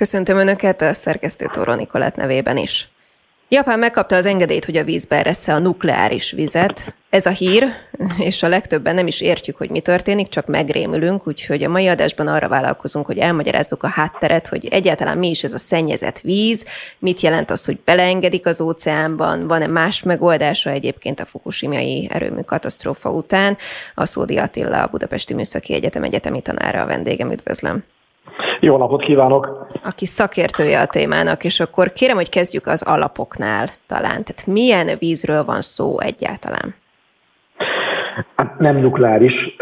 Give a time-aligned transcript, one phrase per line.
[0.00, 2.88] Köszöntöm Önöket a szerkesztő Tóró Nikolát nevében is.
[3.48, 6.94] Japán megkapta az engedélyt, hogy a vízbe eressze a nukleáris vizet.
[7.10, 7.64] Ez a hír,
[8.18, 12.26] és a legtöbben nem is értjük, hogy mi történik, csak megrémülünk, úgyhogy a mai adásban
[12.26, 16.64] arra vállalkozunk, hogy elmagyarázzuk a hátteret, hogy egyáltalán mi is ez a szennyezett víz,
[16.98, 23.10] mit jelent az, hogy beleengedik az óceánban, van-e más megoldása egyébként a fukushimai erőmű katasztrófa
[23.10, 23.56] után.
[23.94, 27.84] A Szódi Attila, a Budapesti Műszaki Egyetem egyetemi tanára a vendégem, üdvözlöm.
[28.60, 29.66] Jó napot kívánok!
[29.84, 34.24] Aki szakértője a témának, és akkor kérem, hogy kezdjük az alapoknál talán.
[34.24, 36.74] Tehát milyen vízről van szó egyáltalán?
[38.36, 39.56] Hát nem nukleáris.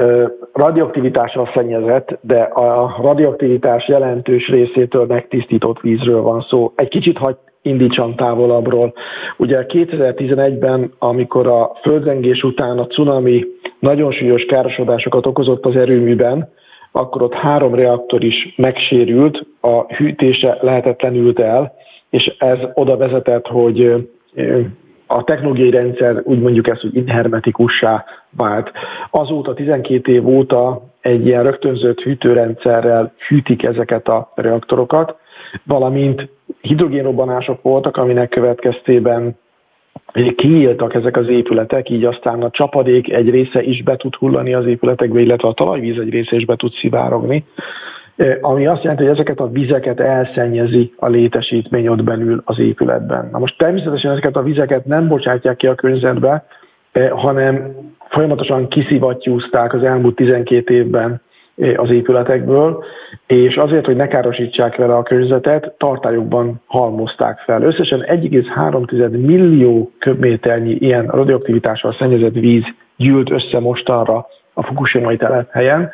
[0.52, 6.72] Radioaktivitással szennyezett, de a radioaktivitás jelentős részétől megtisztított vízről van szó.
[6.76, 8.94] Egy kicsit hagy indítsam távolabbról.
[9.36, 13.44] Ugye 2011-ben, amikor a földrengés után a cunami
[13.78, 16.52] nagyon súlyos károsodásokat okozott az erőműben,
[16.98, 21.74] akkor ott három reaktor is megsérült, a hűtése lehetetlenült el,
[22.10, 24.08] és ez oda vezetett, hogy
[25.06, 28.72] a technológiai rendszer úgy mondjuk ezt, hogy inhermetikussá vált.
[29.10, 35.16] Azóta 12 év óta egy ilyen rögtönzött hűtőrendszerrel hűtik ezeket a reaktorokat,
[35.64, 36.28] valamint
[36.60, 39.36] hidrogénrobbanások voltak, aminek következtében
[40.36, 44.66] kinyíltak ezek az épületek, így aztán a csapadék egy része is be tud hullani az
[44.66, 47.44] épületekbe, illetve a talajvíz egy része is be tud szivárogni,
[48.40, 53.28] ami azt jelenti, hogy ezeket a vizeket elszennyezi a létesítmény ott belül az épületben.
[53.32, 56.46] Na most természetesen ezeket a vizeket nem bocsátják ki a környezetbe,
[57.10, 57.74] hanem
[58.08, 61.20] folyamatosan kiszivattyúzták az elmúlt 12 évben
[61.76, 62.84] az épületekből,
[63.26, 67.62] és azért, hogy ne károsítsák vele a környezetet, tartályokban halmozták fel.
[67.62, 72.64] Összesen 1,3 millió köbméternyi ilyen radioaktivitással szennyezett víz
[72.96, 75.90] gyűlt össze mostanra a Fukushima-i telephelyen.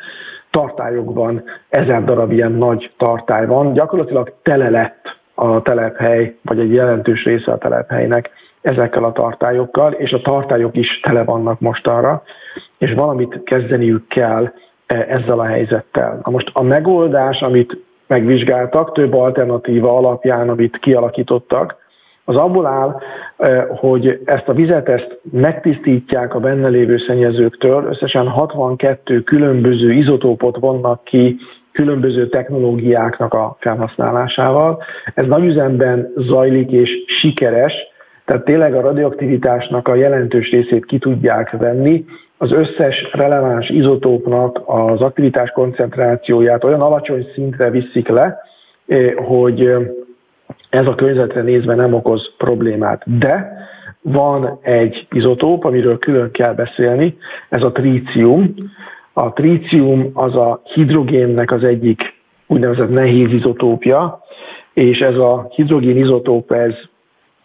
[0.49, 3.73] Tartályokban ezer darab ilyen nagy tartály van.
[3.73, 8.29] Gyakorlatilag tele lett a telephely, vagy egy jelentős része a telephelynek
[8.61, 12.23] ezekkel a tartályokkal, és a tartályok is tele vannak mostanra,
[12.77, 14.51] és valamit kezdeniük kell
[14.87, 16.19] ezzel a helyzettel.
[16.23, 21.83] Na most a megoldás, amit megvizsgáltak, több alternatíva alapján, amit kialakítottak,
[22.27, 23.01] az abból áll,
[23.37, 30.57] e, hogy ezt a vizet ezt megtisztítják a benne lévő szennyezőktől, összesen 62 különböző izotópot
[30.59, 31.37] vonnak ki
[31.71, 34.83] különböző technológiáknak a felhasználásával.
[35.13, 37.73] Ez nagyüzemben zajlik és sikeres,
[38.25, 42.05] tehát tényleg a radioaktivitásnak a jelentős részét ki tudják venni,
[42.37, 48.37] az összes releváns izotópnak az aktivitás koncentrációját olyan alacsony szintre viszik le,
[48.87, 49.81] eh, hogy eh,
[50.69, 53.19] ez a környezetre nézve nem okoz problémát.
[53.19, 53.63] De
[54.01, 57.17] van egy izotóp, amiről külön kell beszélni,
[57.49, 58.53] ez a trícium.
[59.13, 62.13] A trícium az a hidrogénnek az egyik
[62.47, 64.23] úgynevezett nehéz izotópja,
[64.73, 66.73] és ez a hidrogén izotóp, ez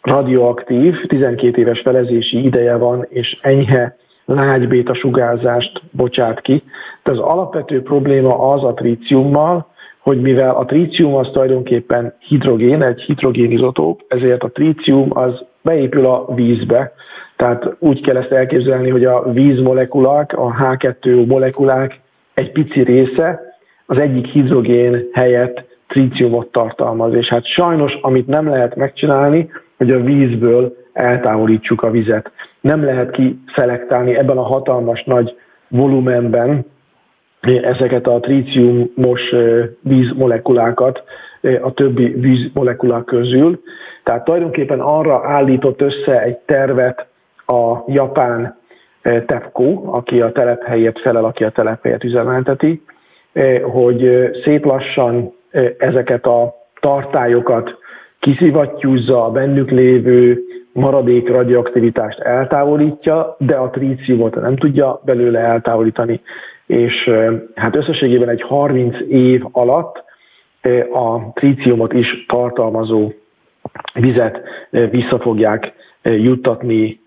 [0.03, 3.97] radioaktív, 12 éves felezési ideje van, és enyhe
[4.35, 6.63] lágy béta sugárzást bocsát ki.
[7.03, 9.67] De az alapvető probléma az a tríciummal,
[9.99, 16.07] hogy mivel a trícium az tulajdonképpen hidrogén, egy hidrogén izotóp, ezért a trícium az beépül
[16.07, 16.93] a vízbe.
[17.37, 22.01] Tehát úgy kell ezt elképzelni, hogy a vízmolekulák, a H2O molekulák
[22.35, 23.41] egy pici része
[23.87, 27.15] az egyik hidrogén helyett tríciumot tartalmaz.
[27.15, 32.31] És hát sajnos, amit nem lehet megcsinálni, hogy a vízből eltávolítsuk a vizet.
[32.61, 35.37] Nem lehet kiszelektálni ebben a hatalmas nagy
[35.69, 36.67] volumenben
[37.63, 39.21] ezeket a tríciumos
[39.81, 41.03] vízmolekulákat
[41.63, 43.61] a többi vízmolekulák közül.
[44.05, 47.07] Tehát tulajdonképpen arra állított össze egy tervet
[47.47, 48.59] a japán
[49.03, 52.83] TEPCO, aki a telephelyért felel, aki a telephelyet üzemelteti,
[53.63, 55.33] hogy szép lassan
[55.79, 57.79] ezeket a tartályokat
[58.19, 60.43] kiszivattyúzza a bennük lévő
[60.81, 66.21] maradék radioaktivitást eltávolítja, de a tríciumot nem tudja belőle eltávolítani,
[66.67, 67.11] és
[67.55, 70.05] hát összességében egy 30 év alatt
[70.93, 73.13] a tríciumot is tartalmazó
[73.95, 74.41] vizet
[74.91, 75.73] vissza fogják
[76.03, 77.01] juttatni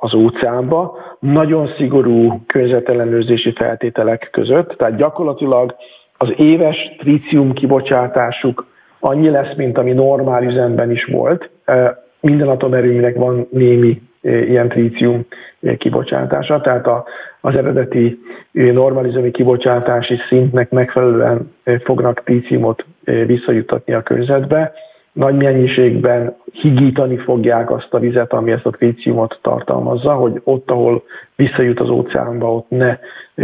[0.00, 5.76] az óceánba, nagyon szigorú környezetellenőrzési feltételek között, tehát gyakorlatilag
[6.18, 8.66] az éves trícium kibocsátásuk
[9.00, 11.50] annyi lesz, mint ami normál üzemben is volt.
[12.22, 15.26] Minden atomerőműnek van némi ilyen trícium
[15.78, 17.04] kibocsátása, tehát a,
[17.40, 18.18] az eredeti
[18.52, 21.54] normalizmi kibocsátási szintnek megfelelően
[21.84, 24.72] fognak tríciumot visszajutatni a környezetbe.
[25.12, 31.02] Nagy mennyiségben higítani fogják azt a vizet, ami ezt a tríciumot tartalmazza, hogy ott, ahol
[31.36, 32.98] visszajut az óceánba, ott ne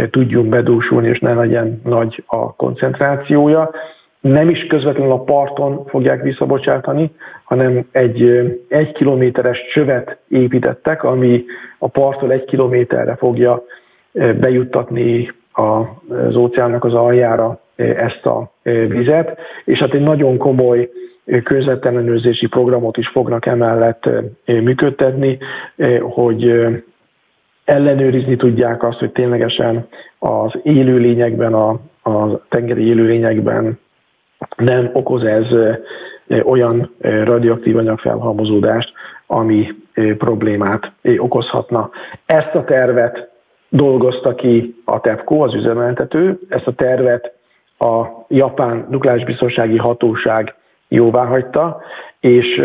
[0.09, 3.71] tudjunk bedúsulni, és ne legyen nagy a koncentrációja
[4.19, 7.11] nem is közvetlenül a parton fogják visszabocsátani,
[7.43, 8.21] hanem egy
[8.67, 11.43] egy kilométeres csövet építettek, ami
[11.77, 13.63] a parttól egy kilométerre fogja
[14.13, 18.51] bejuttatni az óceánnak az aljára ezt a
[18.87, 20.89] vizet, és hát egy nagyon komoly
[21.43, 24.09] környezetellenőrzési programot is fognak emellett
[24.45, 25.37] működtetni,
[26.01, 26.65] hogy
[27.65, 29.87] ellenőrizni tudják azt, hogy ténylegesen
[30.19, 31.69] az élőlényekben, a,
[32.03, 33.79] a tengeri élőlényekben
[34.57, 35.45] nem okoz ez
[36.43, 38.93] olyan radioaktív anyagfelhalmozódást,
[39.27, 39.67] ami
[40.17, 41.89] problémát okozhatna.
[42.25, 43.29] Ezt a tervet
[43.69, 47.33] dolgozta ki a TEPCO, az üzemeltető, ezt a tervet
[47.77, 50.55] a Japán Nukleáris Biztonsági Hatóság
[50.87, 51.81] jóvá hagyta,
[52.19, 52.61] és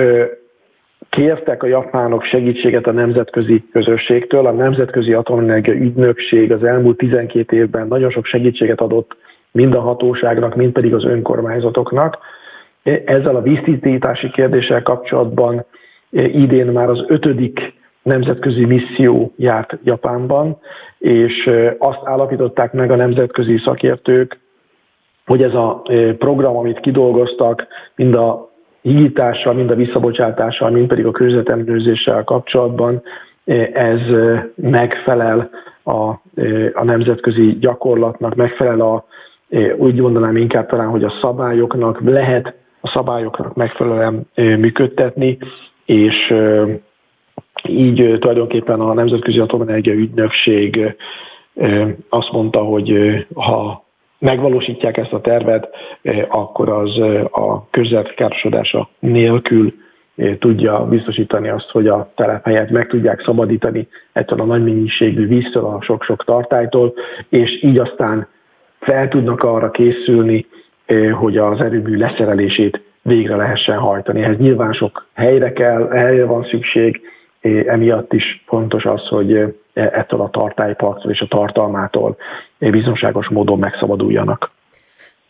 [1.11, 4.47] kértek a japánok segítséget a nemzetközi közösségtől.
[4.47, 9.17] A Nemzetközi Atomenergia Ügynökség az elmúlt 12 évben nagyon sok segítséget adott
[9.55, 12.19] mind a hatóságnak, mind pedig az önkormányzatoknak.
[13.05, 15.65] Ezzel a víztisztítási kérdéssel kapcsolatban
[16.11, 20.59] idén már az ötödik nemzetközi misszió járt Japánban,
[20.99, 24.41] és azt állapították meg a nemzetközi szakértők,
[25.27, 25.83] hogy ez a
[26.19, 27.67] program, amit kidolgoztak,
[27.97, 28.51] mind a
[28.83, 33.03] hígítással, mind a visszabocsátással, mind pedig a környezetemlőzéssel kapcsolatban,
[33.73, 34.01] ez
[34.55, 35.51] megfelel
[35.83, 36.09] a,
[36.73, 39.05] a nemzetközi gyakorlatnak, megfelel a,
[39.77, 45.39] úgy mondanám inkább talán, hogy a szabályoknak, lehet a szabályoknak megfelelően működtetni,
[45.85, 46.35] és
[47.69, 50.97] így tulajdonképpen a Nemzetközi Atomenergia Ügynökség
[52.09, 52.93] azt mondta, hogy
[53.35, 53.85] ha
[54.19, 55.69] megvalósítják ezt a tervet,
[56.29, 56.99] akkor az
[57.31, 59.75] a közvet károsodása nélkül
[60.39, 65.83] tudja biztosítani azt, hogy a telephelyet meg tudják szabadítani ettől a nagy mennyiségű víztől, a
[65.83, 66.95] sok-sok tartálytól,
[67.29, 68.29] és így aztán
[68.85, 70.47] fel tudnak arra készülni,
[71.13, 74.23] hogy az erőmű leszerelését végre lehessen hajtani.
[74.23, 77.01] Ehhez nyilván sok helyre kell, helyre van szükség,
[77.67, 82.17] emiatt is fontos az, hogy ettől a tartályparctól és a tartalmától
[82.59, 84.51] bizonságos módon megszabaduljanak.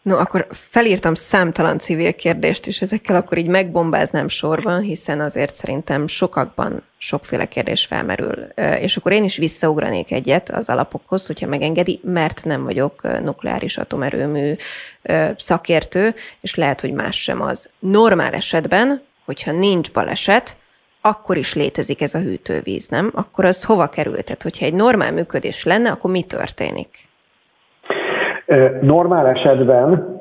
[0.05, 6.07] No, akkor felírtam számtalan civil kérdést, és ezekkel akkor így megbombáznám sorban, hiszen azért szerintem
[6.07, 8.35] sokakban sokféle kérdés felmerül.
[8.81, 14.55] És akkor én is visszaugranék egyet az alapokhoz, hogyha megengedi, mert nem vagyok nukleáris atomerőmű
[15.37, 17.69] szakértő, és lehet, hogy más sem az.
[17.79, 20.57] Normál esetben, hogyha nincs baleset,
[21.01, 23.11] akkor is létezik ez a hűtővíz, nem?
[23.15, 24.23] Akkor az hova kerül?
[24.23, 27.09] Tehát, hogyha egy normál működés lenne, akkor mi történik?
[28.81, 30.13] Normál esetben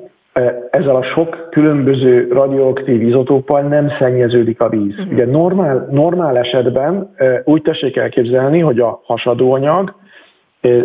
[0.71, 4.99] ezzel a sok különböző radioaktív izotóppal nem szennyeződik a víz.
[4.99, 5.13] Uh-huh.
[5.13, 9.95] Ugye normál, normál esetben úgy tessék elképzelni, hogy a hasadóanyag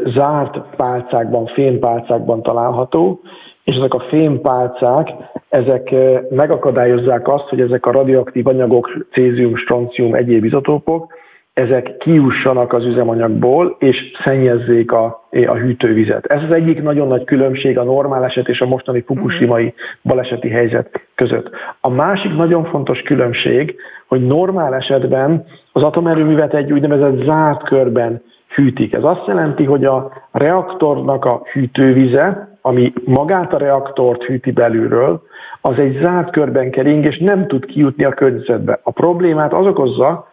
[0.05, 3.21] zárt pálcákban, fémpálcákban található,
[3.65, 5.09] és ezek a fémpálcák,
[5.49, 5.95] ezek
[6.31, 11.13] megakadályozzák azt, hogy ezek a radioaktív anyagok, cézium, stroncium, egyéb izotópok,
[11.59, 16.27] ezek kiussanak az üzemanyagból, és szennyezzék a, a hűtővizet.
[16.27, 21.01] Ez az egyik nagyon nagy különbség a normál eset és a mostani fukushimai baleseti helyzet
[21.15, 21.51] között.
[21.81, 23.75] A másik nagyon fontos különbség,
[24.07, 28.23] hogy normál esetben az atomerőművet egy úgynevezett zárt körben
[28.55, 28.93] hűtik.
[28.93, 35.23] Ez azt jelenti, hogy a reaktornak a hűtővize, ami magát a reaktort hűti belülről,
[35.61, 38.81] az egy zárt körben kering, és nem tud kijutni a környezetbe.
[38.83, 40.28] A problémát az okozza,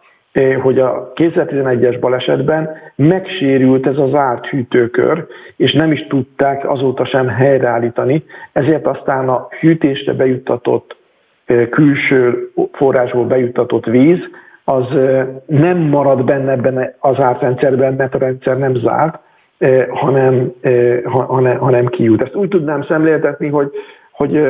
[0.62, 5.26] hogy a 2011-es balesetben megsérült ez a zárt hűtőkör,
[5.56, 10.96] és nem is tudták azóta sem helyreállítani, ezért aztán a hűtésre bejuttatott
[11.70, 14.18] külső forrásból bejuttatott víz,
[14.64, 14.86] az
[15.46, 19.18] nem marad benne ebben az zárt rendszerben, mert a rendszer nem zárt,
[19.88, 20.52] hanem,
[21.04, 22.22] hanem, hanem kijut.
[22.22, 23.70] Ezt úgy tudnám szemléltetni, hogy,
[24.12, 24.42] hogy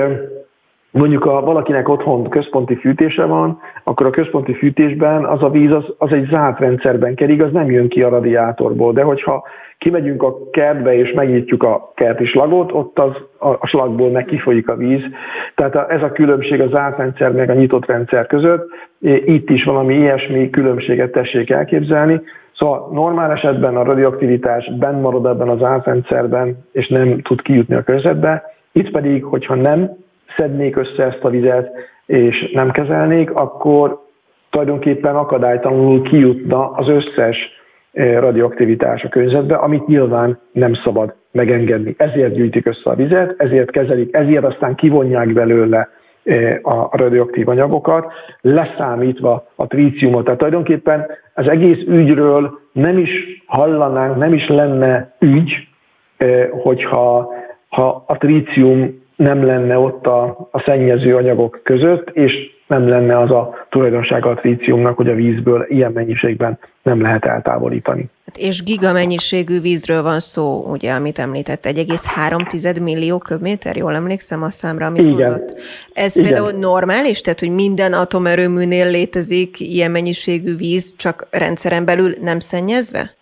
[0.96, 5.84] mondjuk ha valakinek otthon központi fűtése van, akkor a központi fűtésben az a víz az,
[5.98, 9.44] az egy zárt rendszerben kerig, az nem jön ki a radiátorból, de hogyha
[9.78, 14.68] kimegyünk a kertbe és megnyitjuk a kerti slagot, ott az, a, a slagból meg kifolyik
[14.68, 15.02] a víz.
[15.54, 18.68] Tehát a, ez a különbség a zárt rendszer meg a nyitott rendszer között.
[19.24, 22.20] Itt is valami ilyesmi különbséget tessék elképzelni.
[22.54, 27.74] Szóval normál esetben a radioaktivitás benn marad ebben az zárt rendszerben, és nem tud kijutni
[27.74, 28.42] a környezetbe.
[28.72, 30.04] Itt pedig, hogyha nem
[30.36, 31.70] szednék össze ezt a vizet,
[32.06, 34.04] és nem kezelnék, akkor
[34.50, 37.36] tulajdonképpen akadálytalanul kijutna az összes
[37.92, 41.94] eh, radioaktivitás a környezetbe, amit nyilván nem szabad megengedni.
[41.98, 45.88] Ezért gyűjtik össze a vizet, ezért kezelik, ezért aztán kivonják belőle
[46.24, 50.24] eh, a radioaktív anyagokat, leszámítva a tríciumot.
[50.24, 53.10] Tehát tulajdonképpen az egész ügyről nem is
[53.46, 55.68] hallanánk, nem is lenne ügy,
[56.16, 57.32] eh, hogyha
[57.68, 62.32] ha a trícium nem lenne ott a, a szennyező anyagok között, és
[62.66, 68.10] nem lenne az a tulajdonsága a tríciumnak, hogy a vízből ilyen mennyiségben nem lehet eltávolítani.
[68.26, 74.50] Hát és gigamennyiségű vízről van szó, ugye, amit említett, 1,3 millió köbméter, jól emlékszem a
[74.50, 75.12] számra, amit Igen.
[75.12, 75.60] mondott.
[75.92, 76.32] Ez Igen.
[76.32, 83.14] például normális, tehát hogy minden atomerőműnél létezik ilyen mennyiségű víz, csak rendszeren belül nem szennyezve?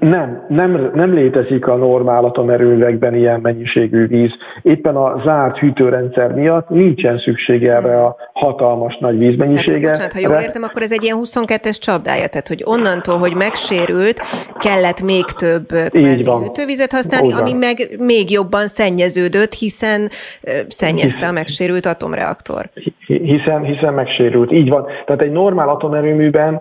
[0.00, 4.30] Nem, nem, nem létezik a normál atomerőművekben ilyen mennyiségű víz.
[4.62, 9.72] Éppen a zárt hűtőrendszer miatt nincsen szükség erre a hatalmas nagy vízmennyiségre.
[9.72, 13.34] Tehát, bocsánat, ha jól értem, akkor ez egy ilyen 22-es csapdája, tehát hogy onnantól, hogy
[13.34, 14.20] megsérült,
[14.58, 20.08] kellett még több kvázi hűtővizet használni, ami meg még jobban szennyeződött, hiszen
[20.68, 22.70] szennyezte a megsérült atomreaktor
[23.06, 24.52] hiszen, hiszen megsérült.
[24.52, 24.86] Így van.
[25.06, 26.60] Tehát egy normál atomerőműben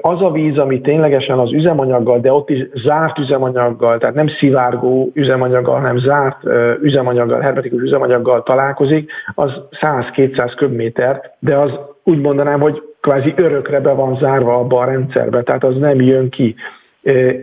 [0.00, 5.10] az a víz, ami ténylegesen az üzemanyaggal, de ott is zárt üzemanyaggal, tehát nem szivárgó
[5.14, 6.38] üzemanyaggal, hanem zárt
[6.82, 11.70] üzemanyaggal, hermetikus üzemanyaggal találkozik, az 100-200 köbméter, de az
[12.04, 16.30] úgy mondanám, hogy kvázi örökre be van zárva abba a rendszerbe, tehát az nem jön
[16.30, 16.54] ki.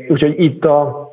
[0.07, 1.11] Úgyhogy itt a,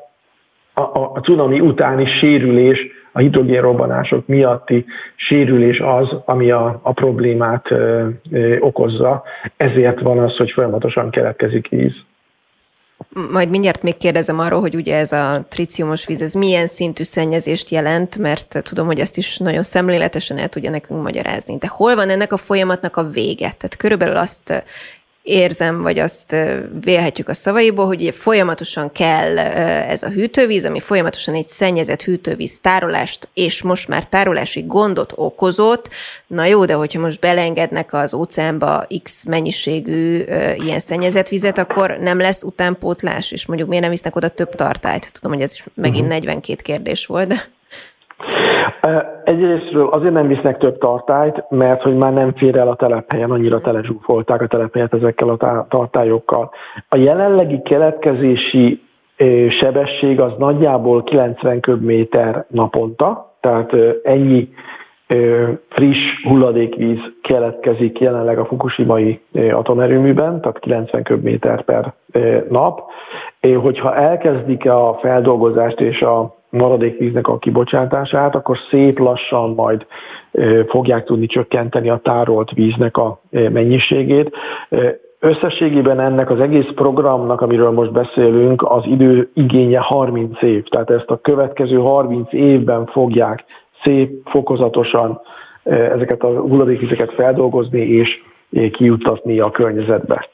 [0.74, 0.82] a,
[1.14, 4.84] a cunami utáni sérülés a hidrogénrobbanások miatti
[5.16, 9.22] sérülés az, ami a, a problémát ö, ö, okozza.
[9.56, 11.94] Ezért van az, hogy folyamatosan keletkezik víz.
[13.30, 17.70] Majd mindjárt még kérdezem arról, hogy ugye ez a triciumos víz, ez milyen szintű szennyezést
[17.70, 21.56] jelent, mert tudom, hogy ezt is nagyon szemléletesen el tudja nekünk magyarázni.
[21.58, 23.36] De hol van ennek a folyamatnak a vége?
[23.36, 24.64] Tehát körülbelül azt
[25.30, 26.36] érzem, vagy azt
[26.80, 33.28] vélhetjük a szavaiból, hogy folyamatosan kell ez a hűtővíz, ami folyamatosan egy szennyezett hűtővíz tárolást,
[33.34, 35.88] és most már tárolási gondot okozott.
[36.26, 40.24] Na jó, de hogyha most belengednek az óceánba X mennyiségű
[40.56, 45.12] ilyen szennyezett vizet, akkor nem lesz utánpótlás, és mondjuk miért nem visznek oda több tartályt?
[45.12, 46.62] Tudom, hogy ez is megint 42 mhm.
[46.62, 47.58] kérdés volt, de...
[49.24, 53.60] Egyrésztről azért nem visznek több tartályt, mert hogy már nem fér el a telephelyen, annyira
[53.60, 56.50] telezsúfolták a telephelyet ezekkel a tartályokkal.
[56.88, 58.82] A jelenlegi keletkezési
[59.48, 64.48] sebesség az nagyjából 90 köbméter naponta, tehát ennyi
[65.68, 69.20] friss hulladékvíz keletkezik jelenleg a Fukushimai
[69.50, 71.94] atomerőműben, tehát 90 köbméter per
[72.48, 72.82] nap.
[73.62, 79.86] Hogyha elkezdik a feldolgozást és a maradékvíznek a kibocsátását, akkor szép lassan majd
[80.68, 84.36] fogják tudni csökkenteni a tárolt víznek a mennyiségét.
[85.18, 90.64] Összességében ennek az egész programnak, amiről most beszélünk, az idő igénye 30 év.
[90.64, 93.44] Tehát ezt a következő 30 évben fogják
[93.82, 95.20] szép, fokozatosan
[95.62, 98.22] ezeket a hulladékvizeket feldolgozni és
[98.72, 100.28] kijuttatni a környezetbe.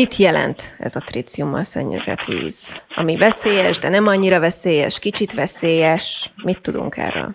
[0.00, 2.82] Mit jelent ez a tríciummal szennyezett víz?
[2.96, 6.30] Ami veszélyes, de nem annyira veszélyes, kicsit veszélyes.
[6.44, 7.28] Mit tudunk erről?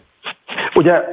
[0.76, 1.04] Ugye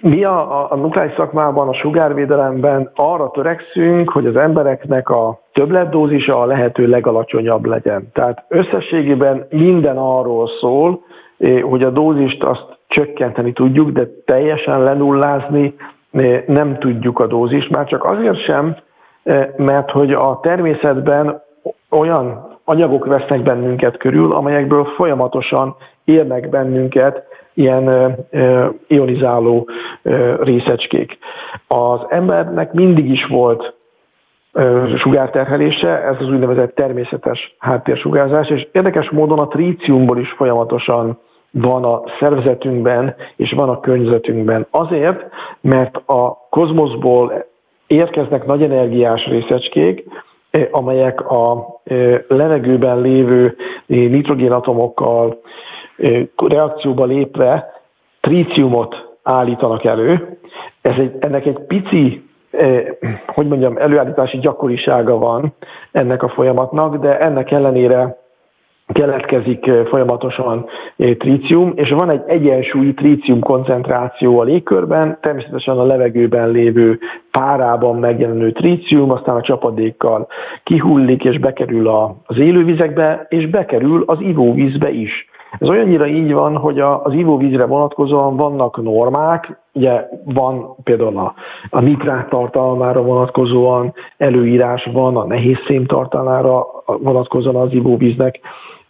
[0.00, 6.46] mi a, a nukleáris szakmában, a sugárvédelemben arra törekszünk, hogy az embereknek a többletdózisa a
[6.46, 8.08] lehető legalacsonyabb legyen.
[8.12, 11.04] Tehát összességében minden arról szól,
[11.38, 15.74] eh, hogy a dózist azt csökkenteni tudjuk, de teljesen lenullázni
[16.10, 18.76] eh, nem tudjuk a dózist, már csak azért sem,
[19.56, 21.42] mert hogy a természetben
[21.90, 27.22] olyan anyagok vesznek bennünket körül, amelyekből folyamatosan érnek bennünket
[27.54, 28.16] ilyen
[28.86, 29.68] ionizáló
[30.40, 31.18] részecskék.
[31.68, 33.74] Az embernek mindig is volt
[34.96, 41.18] sugárterhelése, ez az úgynevezett természetes háttérsugárzás, és érdekes módon a tríciumból is folyamatosan
[41.50, 44.66] van a szervezetünkben, és van a környezetünkben.
[44.70, 45.26] Azért,
[45.60, 47.44] mert a kozmoszból
[47.92, 50.04] érkeznek nagy energiás részecskék,
[50.50, 53.54] eh, amelyek a eh, levegőben lévő eh,
[53.86, 55.40] nitrogénatomokkal
[56.36, 57.72] reakcióba lépve
[58.20, 60.38] tríciumot állítanak elő.
[60.80, 62.30] Ez egy, ennek egy pici
[63.26, 65.54] hogy mondjam, előállítási gyakorisága van
[65.92, 68.21] ennek a folyamatnak, de ennek ellenére
[68.92, 70.66] keletkezik folyamatosan
[71.18, 76.98] trícium, és van egy egyensúlyi trícium koncentráció a légkörben, természetesen a levegőben lévő
[77.30, 80.26] párában megjelenő trícium, aztán a csapadékkal
[80.64, 81.88] kihullik és bekerül
[82.26, 85.30] az élővizekbe, és bekerül az ivóvízbe is.
[85.58, 91.34] Ez olyannyira így van, hogy az ivóvízre vonatkozóan vannak normák, ugye van például a,
[91.70, 98.40] a nitrát tartalmára vonatkozóan előírás van, a nehéz szém tartalmára vonatkozóan az ivóvíznek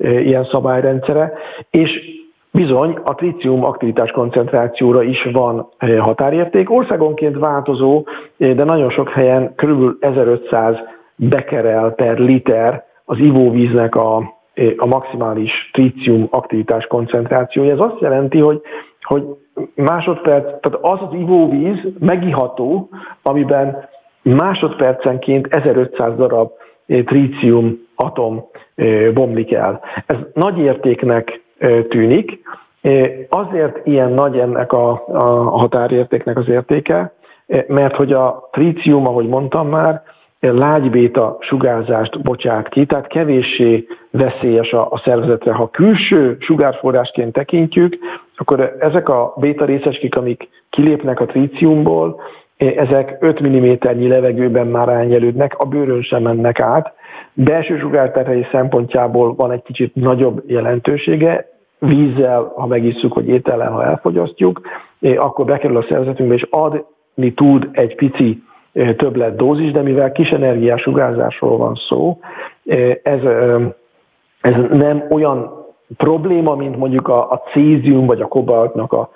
[0.02, 1.32] ilyen szabályrendszere,
[1.70, 2.20] és
[2.54, 5.68] Bizony, a trícium aktivitás koncentrációra is van
[5.98, 6.70] határérték.
[6.70, 8.04] Országonként változó,
[8.36, 9.96] de nagyon sok helyen kb.
[10.00, 10.76] 1500
[11.16, 14.40] bekerel per liter az ivóvíznek a
[14.76, 17.72] a maximális trícium aktivitás koncentrációja.
[17.72, 18.60] Ez azt jelenti, hogy,
[19.02, 19.24] hogy
[19.74, 22.88] másodperc, tehát az az ivóvíz megiható,
[23.22, 23.88] amiben
[24.22, 26.50] másodpercenként 1500 darab
[27.04, 28.44] trícium atom
[29.14, 29.80] bomlik el.
[30.06, 31.40] Ez nagy értéknek
[31.88, 32.40] tűnik,
[33.28, 35.22] azért ilyen nagy ennek a, a
[35.58, 37.12] határértéknek az értéke,
[37.66, 40.02] mert hogy a trícium, ahogy mondtam már,
[40.50, 45.52] lágybéta sugárzást bocsát ki, tehát kevéssé veszélyes a, a szervezetre.
[45.52, 47.98] Ha külső sugárforrásként tekintjük,
[48.36, 52.20] akkor ezek a béta részecskik, amik kilépnek a tríciumból,
[52.68, 56.92] ezek 5 mm-nyi levegőben már elnyelődnek, a bőrön sem mennek át.
[57.32, 64.60] Belső sugárterhelés szempontjából van egy kicsit nagyobb jelentősége, vízzel, ha megisszuk, vagy étellel, ha elfogyasztjuk,
[65.16, 68.42] akkor bekerül a szervezetünkbe, és adni tud egy pici
[68.96, 72.18] többlet dózis, de mivel kis energiás sugárzásról van szó,
[73.02, 73.20] ez,
[74.40, 75.61] ez nem olyan
[75.96, 79.10] probléma, mint mondjuk a, a cézium, vagy a kobaltnak, a,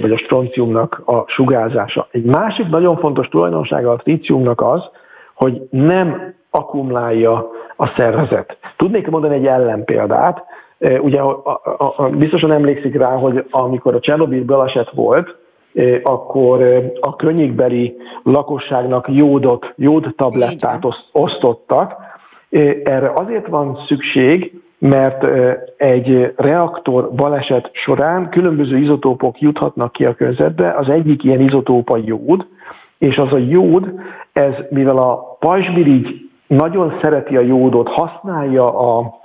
[0.00, 2.08] vagy a stronciumnak a sugárzása.
[2.10, 4.82] Egy másik nagyon fontos tulajdonsága a tríciumnak az,
[5.34, 8.56] hogy nem akkumulálja a szervezet.
[8.76, 10.44] Tudnék mondani egy ellenpéldát,
[11.00, 15.36] ugye a, a, a, biztosan emlékszik rá, hogy amikor a Csernobyl baleset volt,
[16.02, 16.62] akkor
[17.00, 21.96] a környékbeli lakosságnak jódot, jód tablettát osztottak.
[22.84, 25.26] Erre azért van szükség, mert
[25.76, 31.98] egy reaktor baleset során különböző izotópok juthatnak ki a környezetbe, az egyik ilyen izotóp a
[32.04, 32.46] jód,
[32.98, 33.94] és az a jód,
[34.32, 39.18] ez mivel a pajzsmirigy nagyon szereti a jódot, használja a,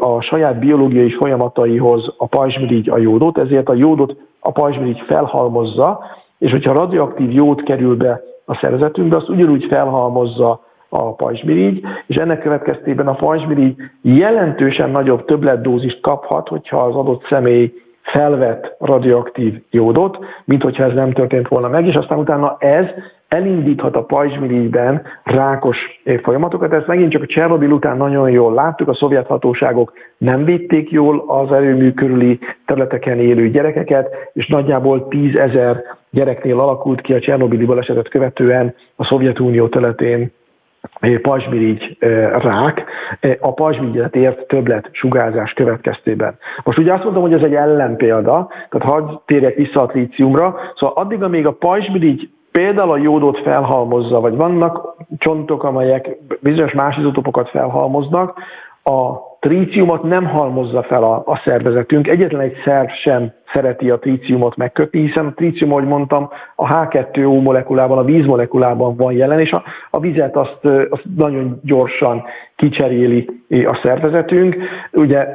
[0.00, 6.00] a saját biológiai folyamataihoz a pajzsmirigy a jódot, ezért a jódot a pajzsmirigy felhalmozza,
[6.38, 10.60] és hogyha radioaktív jód kerül be a szervezetünkbe, azt ugyanúgy felhalmozza
[10.94, 17.72] a pajzsmirigy, és ennek következtében a pajzsmirigy jelentősen nagyobb többletdózist kaphat, hogyha az adott személy
[18.02, 22.86] felvett radioaktív jódot, mint hogyha ez nem történt volna meg, és aztán utána ez
[23.28, 25.78] elindíthat a pajzsmirigyben rákos
[26.22, 26.72] folyamatokat.
[26.72, 31.24] Ezt megint csak a Csernobyl után nagyon jól láttuk, a szovjet hatóságok nem védték jól
[31.26, 37.64] az erőmű körüli területeken élő gyerekeket, és nagyjából 10 ezer gyereknél alakult ki a Csernobili
[37.64, 40.32] balesetet követően a Szovjetunió területén
[41.22, 41.96] pajzsmirigy
[42.32, 42.84] rák
[43.40, 46.38] a pajzsmirigyet ért többlet sugárzás következtében.
[46.64, 51.04] Most ugye azt mondom, hogy ez egy ellenpélda, tehát hadd térjek vissza a tríciumra, szóval
[51.04, 57.48] addig, amíg a pajzsmirigy például a jódot felhalmozza, vagy vannak csontok, amelyek bizonyos más izotopokat
[57.48, 58.38] felhalmoznak,
[58.82, 64.56] a tríciumot nem halmozza fel a, a szervezetünk, egyetlen egy szerv sem szereti a tríciumot
[64.56, 69.52] megkötni, hiszen a trícium, ahogy mondtam, a H2O molekulában, a víz molekulában van jelen, és
[69.52, 72.24] a, a vizet azt, azt nagyon gyorsan
[72.56, 74.56] kicseréli a szervezetünk.
[74.92, 75.26] Ugye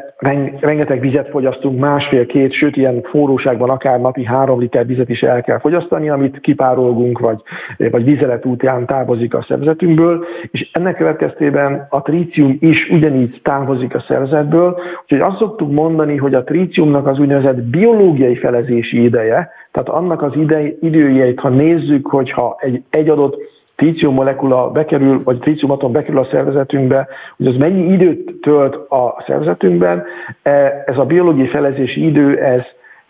[0.60, 5.60] rengeteg vizet fogyasztunk, másfél-két, sőt ilyen forróságban akár napi három liter vizet is el kell
[5.60, 7.41] fogyasztani, amit kipárolgunk, vagy,
[7.78, 14.05] vagy vizelet útján távozik a szervezetünkből, és ennek következtében a trícium is ugyanígy távozik a
[14.07, 20.21] szervezetből, úgyhogy azt szoktuk mondani, hogy a tríciumnak az úgynevezett biológiai felezési ideje, tehát annak
[20.21, 23.38] az idei, időjeit, ha nézzük, hogyha egy, egy adott
[23.75, 27.07] trícium molekula bekerül, vagy tríciumatom bekerül a szervezetünkbe,
[27.38, 30.03] hogy az mennyi időt tölt a szervezetünkben,
[30.43, 32.62] e, ez a biológiai felezési idő, ez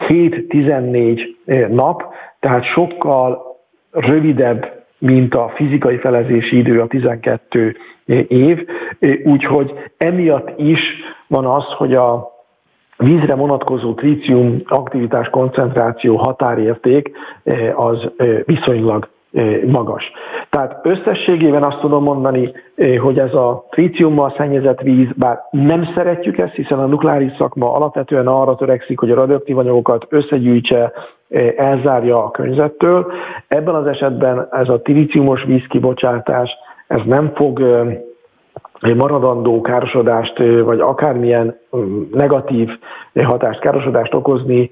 [0.08, 2.04] 7-14 e, nap,
[2.40, 3.42] tehát sokkal
[3.92, 7.76] rövidebb, mint a fizikai felezési idő, a 12
[8.28, 8.68] év,
[9.24, 10.80] úgyhogy emiatt is
[11.28, 12.36] van az, hogy a
[12.98, 17.12] vízre vonatkozó trícium aktivitás koncentráció határérték
[17.76, 18.10] az
[18.46, 19.10] viszonylag
[19.66, 20.12] magas.
[20.50, 22.52] Tehát összességében azt tudom mondani,
[23.02, 28.28] hogy ez a tríciummal szennyezett víz, bár nem szeretjük ezt, hiszen a nukleáris szakma alapvetően
[28.28, 30.92] arra törekszik, hogy a radioaktív anyagokat összegyűjtse,
[31.58, 33.12] elzárja a környezettől.
[33.48, 36.50] Ebben az esetben ez a tríciumos vízkibocsátás,
[36.88, 37.62] ez nem fog
[38.96, 41.60] maradandó károsodást, vagy akármilyen
[42.14, 42.70] negatív
[43.24, 44.70] hatást, károsodást okozni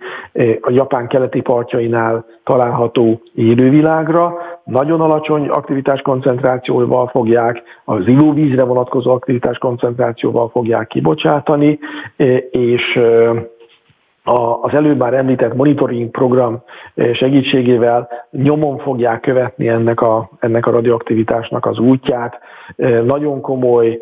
[0.62, 4.38] a Japán keleti partjainál található élővilágra.
[4.63, 11.80] Nagyon alacsony aktivitás koncentrációval fogják, az ivóvízre vonatkozó aktivitás koncentrációval fogják kibocsátani,
[12.51, 12.99] és
[14.62, 16.64] az előbb már említett monitoring program
[17.14, 22.40] segítségével nyomon fogják követni ennek a, ennek a radioaktivitásnak az útját.
[23.04, 24.00] Nagyon komoly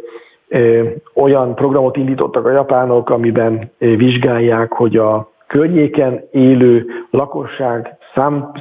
[1.13, 7.97] olyan programot indítottak a japánok, amiben vizsgálják, hogy a környéken élő lakosság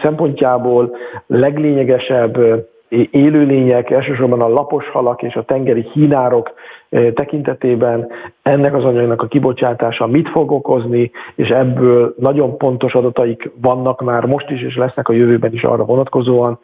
[0.02, 0.96] szempontjából
[1.26, 2.38] leglényegesebb
[3.10, 6.52] élőlények, elsősorban a lapos halak és a tengeri hínárok
[7.14, 8.08] tekintetében
[8.42, 14.24] ennek az anyagnak a kibocsátása mit fog okozni, és ebből nagyon pontos adataik vannak már
[14.24, 16.58] most is, és lesznek a jövőben is arra vonatkozóan,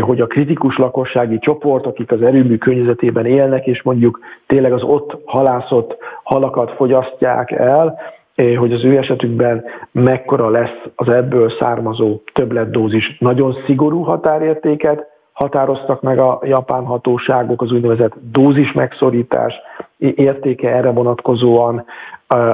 [0.00, 5.16] hogy a kritikus lakossági csoport, akik az erőmű környezetében élnek, és mondjuk tényleg az ott
[5.24, 7.98] halászott halakat fogyasztják el,
[8.56, 13.16] hogy az ő esetükben mekkora lesz az ebből származó többletdózis.
[13.18, 19.54] Nagyon szigorú határértéket határoztak meg a japán hatóságok, az úgynevezett dózis megszorítás
[19.98, 21.84] értéke erre vonatkozóan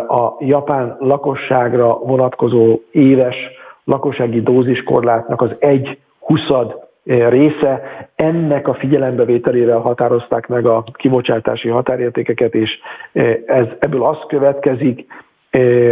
[0.09, 3.37] a japán lakosságra vonatkozó éves
[3.85, 7.83] lakossági dóziskorlátnak az egy huszad része.
[8.15, 12.79] Ennek a figyelembevételére határozták meg a kibocsátási határértékeket, és
[13.47, 15.07] ez, ebből az következik,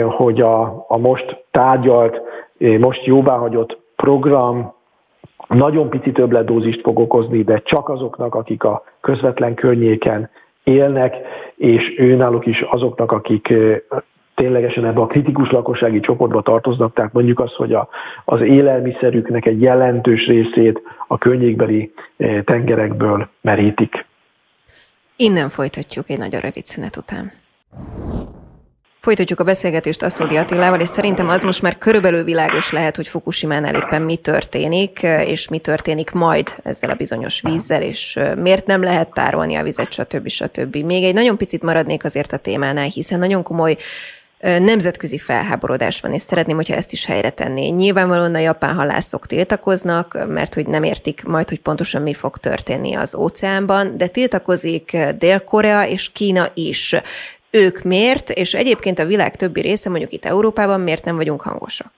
[0.09, 2.21] hogy a, a most tárgyalt,
[2.79, 4.81] most jóváhagyott program
[5.53, 10.31] nagyon pici többletdózist fog okozni, de csak azoknak, akik a közvetlen környéken
[10.65, 11.17] élnek,
[11.57, 13.55] és őnáluk is azoknak, akik
[14.35, 17.89] ténylegesen ebbe a kritikus lakossági csoportba tartoznak, tehát mondjuk az, hogy a,
[18.25, 21.93] az élelmiszerüknek egy jelentős részét a környékbeli
[22.45, 24.07] tengerekből merítik.
[25.17, 27.33] Innen folytatjuk egy nagyon rövid szünet után.
[29.05, 33.75] Folytatjuk a beszélgetést Aszódi Attilával, és szerintem az most már körülbelül világos lehet, hogy Fukushima-nál
[33.75, 39.13] éppen mi történik, és mi történik majd ezzel a bizonyos vízzel, és miért nem lehet
[39.13, 40.29] tárolni a vizet, stb.
[40.29, 40.77] stb.
[40.77, 43.77] Még egy nagyon picit maradnék azért a témánál, hiszen nagyon komoly
[44.41, 47.69] nemzetközi felháborodás van, és szeretném, hogyha ezt is helyre tenné.
[47.69, 52.95] Nyilvánvalóan a japán halászok tiltakoznak, mert hogy nem értik majd, hogy pontosan mi fog történni
[52.95, 56.95] az óceánban, de tiltakozik Dél-Korea és Kína is
[57.53, 61.93] ők miért, és egyébként a világ többi része, mondjuk itt Európában miért nem vagyunk hangosak?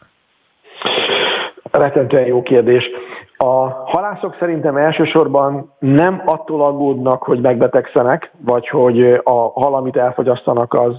[1.71, 2.90] Rettentően jó kérdés.
[3.37, 10.75] A halászok szerintem elsősorban nem attól aggódnak, hogy megbetegszenek, vagy hogy a hal, amit elfogyasztanak,
[10.75, 10.95] az,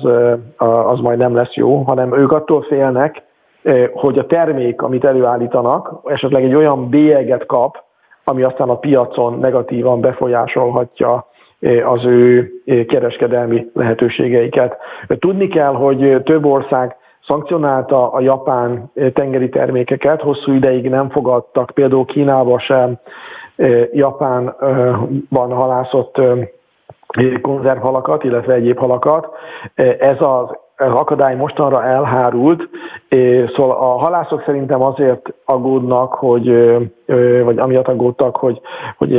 [0.58, 3.24] az majd nem lesz jó, hanem ők attól félnek,
[3.94, 7.84] hogy a termék, amit előállítanak, esetleg egy olyan bélyeget kap,
[8.24, 11.28] ami aztán a piacon negatívan befolyásolhatja
[11.86, 12.52] az ő
[12.88, 14.78] kereskedelmi lehetőségeiket.
[15.20, 16.96] Tudni kell, hogy több ország
[17.28, 23.00] szankcionálta a japán tengeri termékeket, hosszú ideig nem fogadtak, például Kínába sem
[23.92, 26.22] Japánban halászott
[27.42, 29.28] konzervhalakat, illetve egyéb halakat.
[30.00, 32.70] Ez az akadály mostanra elhárult,
[33.56, 36.48] szóval a halászok szerintem azért aggódnak, hogy,
[37.44, 38.62] vagy amiatt aggódtak, hogy,
[38.98, 39.14] hogy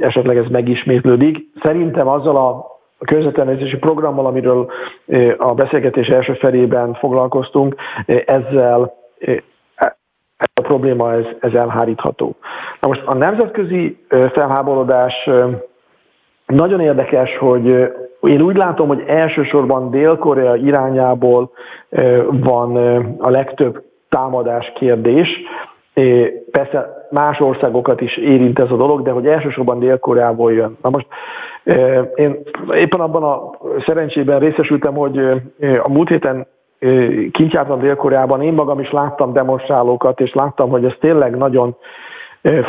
[0.00, 1.38] esetleg ez megismétlődik.
[1.62, 4.70] Szerintem azzal a a környezetellenőrzési programmal, amiről
[5.36, 7.74] a beszélgetés első felében foglalkoztunk,
[8.26, 8.94] ezzel
[10.54, 12.36] a probléma ez, ez elhárítható.
[12.80, 15.30] Na most a nemzetközi felháborodás
[16.46, 21.50] nagyon érdekes, hogy én úgy látom, hogy elsősorban Dél-Korea irányából
[22.30, 22.76] van
[23.18, 25.28] a legtöbb támadás kérdés.
[26.50, 30.76] Persze más országokat is érint ez a dolog, de hogy elsősorban Dél-Koreából jön.
[30.82, 31.06] Na most
[32.14, 32.38] én
[32.74, 33.50] éppen abban a
[33.86, 35.18] szerencsében részesültem, hogy
[35.82, 36.46] a múlt héten
[37.32, 41.76] kint jártam Dél-Koreában, én magam is láttam demonstrálókat, és láttam, hogy ez tényleg nagyon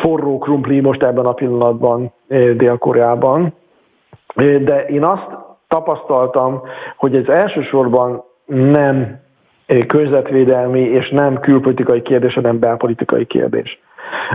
[0.01, 2.11] forró krumpli most ebben a pillanatban
[2.55, 3.53] Dél-Koreában.
[4.35, 5.27] De én azt
[5.67, 6.61] tapasztaltam,
[6.97, 9.19] hogy ez elsősorban nem
[9.87, 13.79] környezetvédelmi és nem külpolitikai kérdés, hanem belpolitikai kérdés.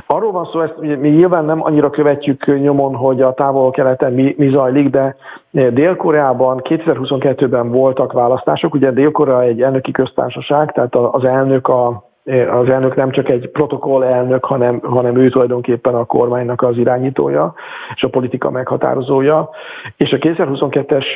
[0.07, 4.49] Arról van szó, ezt mi nyilván nem annyira követjük nyomon, hogy a távol-keleten mi, mi
[4.49, 5.17] zajlik, de
[5.51, 12.13] Dél-Koreában 2022-ben voltak választások, ugye Dél-Korea egy elnöki köztársaság, tehát az elnök a
[12.51, 17.55] az elnök nem csak egy protokoll elnök, hanem, hanem ő tulajdonképpen a kormánynak az irányítója
[17.95, 19.51] és a politika meghatározója.
[19.97, 21.07] És a 2022-es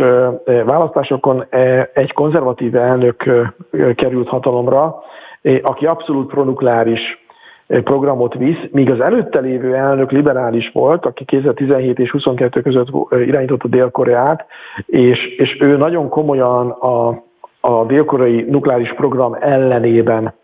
[0.67, 1.45] választásokon
[1.93, 3.25] egy konzervatív elnök
[3.95, 5.03] került hatalomra,
[5.63, 7.27] aki abszolút pronukleáris
[7.67, 13.69] programot visz, míg az előtte lévő elnök liberális volt, aki 2017 és 22 között irányította
[13.69, 14.47] Dél-Koreát,
[14.87, 17.23] és, és ő nagyon komolyan a,
[17.61, 20.35] a dél-koreai nukleáris program ellenében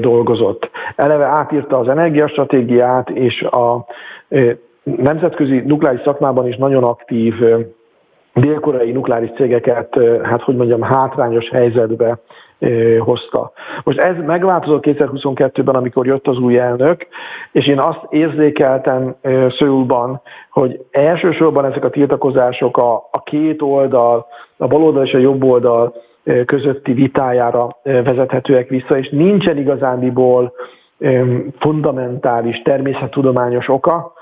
[0.00, 0.70] dolgozott.
[0.96, 3.86] Eleve átírta az energiastratégiát, és a
[4.82, 7.34] nemzetközi nukleáris szakmában is nagyon aktív
[8.34, 12.18] dél-koreai nukleáris cégeket, hát hogy mondjam, hátrányos helyzetbe
[12.98, 13.52] hozta.
[13.84, 17.06] Most ez megváltozott 2022-ben, amikor jött az új elnök,
[17.52, 19.16] és én azt érzékeltem
[19.58, 25.18] Szőulban, hogy elsősorban ezek a tiltakozások a, a két oldal, a bal oldal és a
[25.18, 25.94] jobb oldal
[26.46, 30.52] közötti vitájára vezethetőek vissza, és nincsen igazándiból
[31.58, 34.13] fundamentális természettudományos oka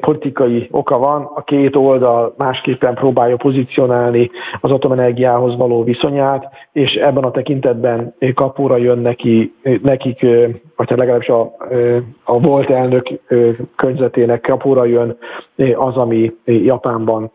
[0.00, 7.24] politikai oka van, a két oldal másképpen próbálja pozícionálni az atomenergiához való viszonyát, és ebben
[7.24, 10.20] a tekintetben kapóra jön neki, nekik,
[10.76, 11.56] vagy hát legalábbis a,
[12.24, 13.06] a volt elnök
[13.76, 15.16] környezetének kapóra jön
[15.74, 17.30] az, ami Japánban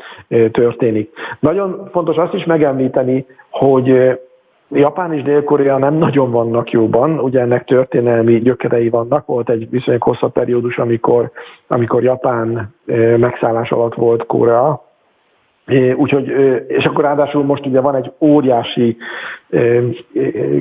[0.52, 1.12] történik.
[1.40, 4.20] Nagyon fontos azt is megemlíteni, hogy
[4.74, 10.04] Japán és Dél-Korea nem nagyon vannak jóban, ugye ennek történelmi gyökerei vannak, volt egy viszonylag
[10.04, 11.32] hosszabb periódus, amikor,
[11.68, 12.76] amikor Japán
[13.18, 14.90] megszállás alatt volt Korea,
[15.96, 16.28] Úgyhogy,
[16.68, 18.98] és akkor ráadásul most ugye van egy óriási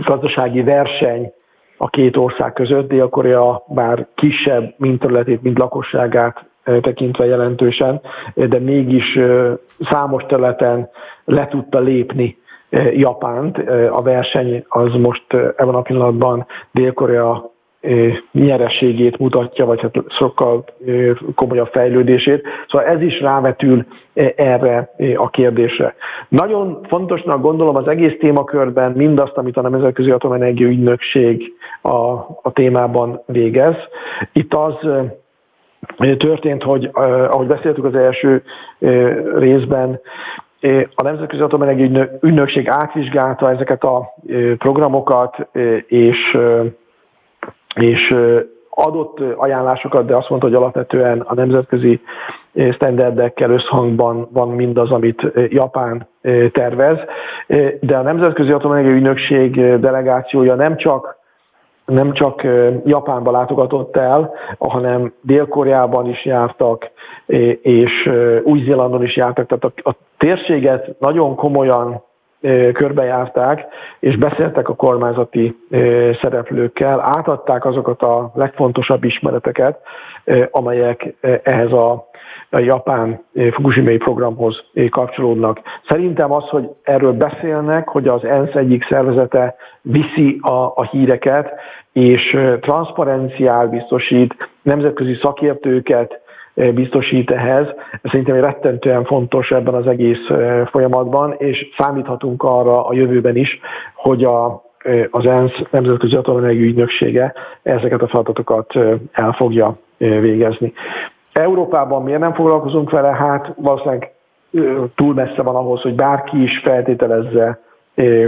[0.05, 1.33] gazdasági verseny
[1.77, 2.89] a két ország között.
[2.89, 6.45] Dél-Korea bár kisebb, mint területét, mint lakosságát
[6.81, 8.01] tekintve jelentősen,
[8.35, 9.19] de mégis
[9.81, 10.89] számos területen
[11.25, 12.39] le tudta lépni
[12.93, 13.59] Japánt.
[13.91, 17.51] A verseny az most ebben a pillanatban Dél-Korea
[18.33, 20.65] nyereségét mutatja, vagy hát sokkal
[21.35, 22.43] komolyabb fejlődését.
[22.69, 23.85] Szóval ez is rávetül
[24.37, 25.95] erre a kérdésre.
[26.29, 31.53] Nagyon fontosnak gondolom az egész témakörben mindazt, amit a Nemzetközi Atomenergia Ügynökség
[31.83, 31.91] a,
[32.43, 33.75] a témában végez.
[34.33, 34.75] Itt az
[36.17, 36.91] történt, hogy
[37.31, 38.43] ahogy beszéltük az első
[39.37, 40.01] részben,
[40.95, 44.15] a Nemzetközi Atomenergia Ügynökség átvizsgálta ezeket a
[44.59, 45.49] programokat,
[45.87, 46.37] és,
[47.75, 48.15] és
[48.71, 52.01] adott ajánlásokat, de azt mondta, hogy alapvetően a nemzetközi
[52.73, 56.09] standardekkel összhangban van mindaz, amit Japán
[56.53, 56.99] tervez.
[57.81, 61.20] De a Nemzetközi Atomenergia Ügynökség delegációja nem csak
[61.91, 62.43] nem csak
[62.85, 66.91] Japánba látogatott el, hanem Dél-Koreában is jártak,
[67.63, 68.11] és
[68.43, 72.03] Új-Zélandon is jártak, tehát a, a térséget nagyon komolyan
[72.73, 73.67] körbejárták,
[73.99, 75.57] és beszéltek a kormányzati
[76.21, 79.79] szereplőkkel, átadták azokat a legfontosabb ismereteket,
[80.51, 82.09] amelyek ehhez a
[82.51, 85.61] japán Fukushima programhoz kapcsolódnak.
[85.89, 91.53] Szerintem az, hogy erről beszélnek, hogy az ENSZ egyik szervezete viszi a, a híreket,
[91.93, 96.21] és transzparenciál biztosít, nemzetközi szakértőket
[96.75, 97.67] biztosít ehhez.
[98.03, 100.27] Ez szerintem egy rettentően fontos ebben az egész
[100.71, 103.61] folyamatban, és számíthatunk arra a jövőben is,
[103.95, 104.63] hogy a,
[105.11, 108.75] az ENSZ Nemzetközi Atomenergia Ügynöksége ezeket a feladatokat
[109.13, 110.73] el fogja végezni.
[111.33, 113.13] Európában miért nem foglalkozunk vele?
[113.13, 114.13] Hát valószínűleg
[114.95, 117.61] túl messze van ahhoz, hogy bárki is feltételezze,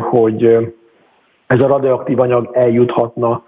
[0.00, 0.44] hogy
[1.46, 3.42] ez a radioaktív anyag eljuthatna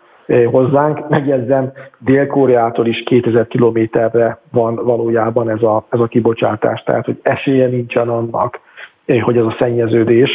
[0.51, 1.09] hozzánk.
[1.09, 7.67] Megjegyzem, Dél-Koreától is 2000 kilométerre van valójában ez a, ez a kibocsátás, tehát hogy esélye
[7.67, 8.61] nincsen annak,
[9.23, 10.31] hogy ez a szennyeződés,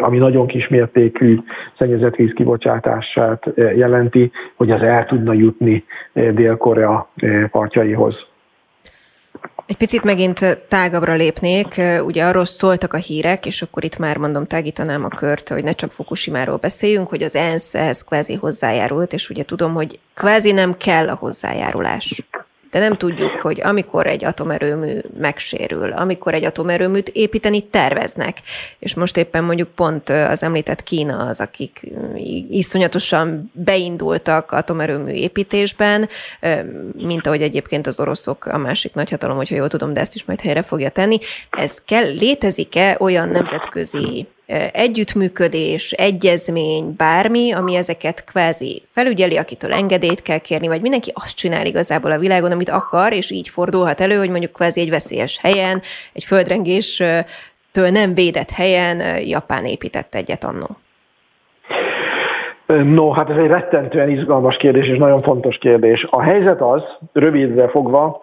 [0.00, 1.38] ami nagyon kismértékű
[1.78, 7.08] szennyezett víz kibocsátását jelenti, hogy az el tudna jutni Dél-Korea
[7.50, 8.26] partjaihoz.
[9.66, 14.46] Egy picit megint tágabbra lépnék, ugye arról szóltak a hírek, és akkor itt már mondom,
[14.46, 19.30] tágítanám a kört, hogy ne csak Fukushimáról beszéljünk, hogy az ENSZ ehhez kvázi hozzájárult, és
[19.30, 22.22] ugye tudom, hogy kvázi nem kell a hozzájárulás
[22.74, 28.36] de nem tudjuk, hogy amikor egy atomerőmű megsérül, amikor egy atomerőműt építeni terveznek,
[28.78, 31.80] és most éppen mondjuk pont az említett Kína az, akik
[32.48, 36.08] iszonyatosan beindultak atomerőmű építésben,
[36.96, 40.40] mint ahogy egyébként az oroszok a másik nagyhatalom, hogyha jól tudom, de ezt is majd
[40.40, 41.18] helyre fogja tenni.
[41.50, 44.26] Ez kell, létezik-e olyan nemzetközi
[44.72, 51.66] együttműködés, egyezmény, bármi, ami ezeket kvázi felügyeli, akitől engedélyt kell kérni, vagy mindenki azt csinál
[51.66, 55.80] igazából a világon, amit akar, és így fordulhat elő, hogy mondjuk kvázi egy veszélyes helyen,
[56.12, 57.24] egy földrengéstől
[57.72, 60.76] nem védett helyen Japán épített egyet annó.
[62.66, 66.06] No, hát ez egy rettentően izgalmas kérdés, és nagyon fontos kérdés.
[66.10, 68.20] A helyzet az, rövidre fogva,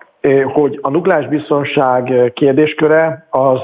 [0.54, 3.60] hogy a nukleáris biztonság kérdésköre az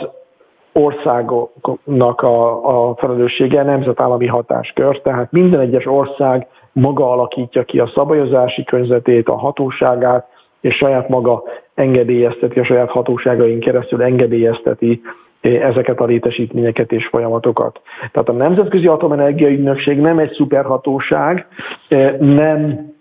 [0.78, 8.64] országoknak a, a felelőssége nemzetállami hatáskör, tehát minden egyes ország maga alakítja ki a szabályozási
[8.64, 10.28] környezetét, a hatóságát,
[10.62, 11.44] és saját maga
[11.76, 15.02] engedélyezteti, a saját hatóságain keresztül engedélyezteti
[15.42, 17.82] eh, ezeket a létesítményeket és folyamatokat.
[18.12, 21.48] Tehát a Nemzetközi Atomenergia Ügynökség nem egy szuperhatóság,
[21.88, 22.92] eh, nem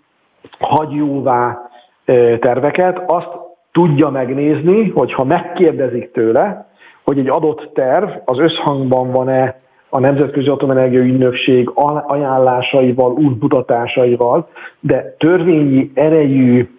[0.59, 1.69] hagy jóvá
[2.05, 3.29] eh, terveket, azt
[3.71, 6.66] tudja megnézni, hogy ha megkérdezik tőle,
[7.07, 11.71] hogy egy adott terv az összhangban van-e a Nemzetközi Atomenergia Ügynökség
[12.07, 14.47] ajánlásaival, útmutatásaival,
[14.79, 16.69] de törvényi erejű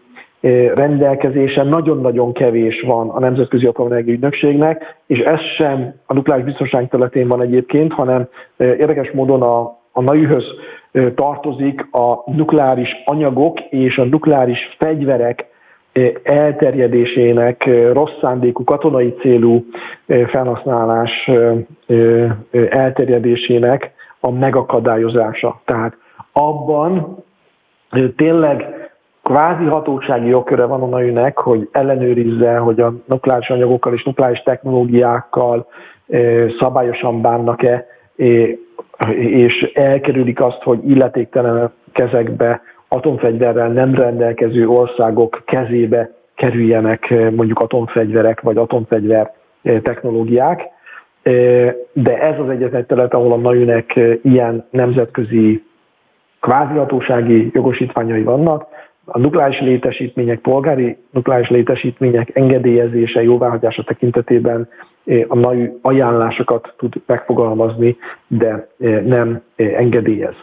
[0.40, 6.88] eh, rendelkezése nagyon-nagyon kevés van a Nemzetközi Atomenergia Ügynökségnek, és ez sem a nukleáris biztonság
[6.88, 9.60] területén van egyébként, hanem eh, érdekes módon a,
[9.92, 10.44] a NAÜ-höz
[10.92, 15.46] eh, tartozik a nukleáris anyagok és a nukleáris fegyverek
[16.22, 19.64] elterjedésének, rossz szándékú katonai célú
[20.06, 21.30] felhasználás
[22.70, 25.60] elterjedésének a megakadályozása.
[25.64, 25.96] Tehát
[26.32, 27.24] abban
[28.16, 28.66] tényleg
[29.22, 35.66] kvázi hatósági jogköre van a NAÜ-nek, hogy ellenőrizze, hogy a nukleáris anyagokkal és nukleáris technológiákkal
[36.58, 37.86] szabályosan bánnak-e,
[39.16, 48.56] és elkerülik azt, hogy illetéktelen kezekbe atomfegyverrel nem rendelkező országok kezébe kerüljenek mondjuk atomfegyverek vagy
[48.56, 50.62] atomfegyver technológiák.
[51.92, 55.62] De ez az egyetlen terület, ahol a NAÜ-nek ilyen nemzetközi
[56.40, 58.66] kvázi hatósági jogosítványai vannak,
[59.10, 64.68] a nukleáris létesítmények, polgári nukleáris létesítmények engedélyezése, jóváhagyása tekintetében eh,
[65.28, 68.68] a NAU ajánlásokat tud megfogalmazni, de
[69.04, 70.34] nem engedélyez.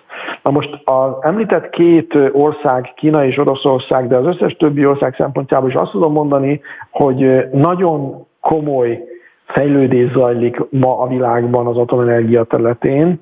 [0.43, 5.69] Na most az említett két ország, Kína és Oroszország, de az összes többi ország szempontjából
[5.69, 9.03] is azt tudom mondani, hogy nagyon komoly
[9.45, 13.19] fejlődés zajlik ma a világban az atomenergia területén.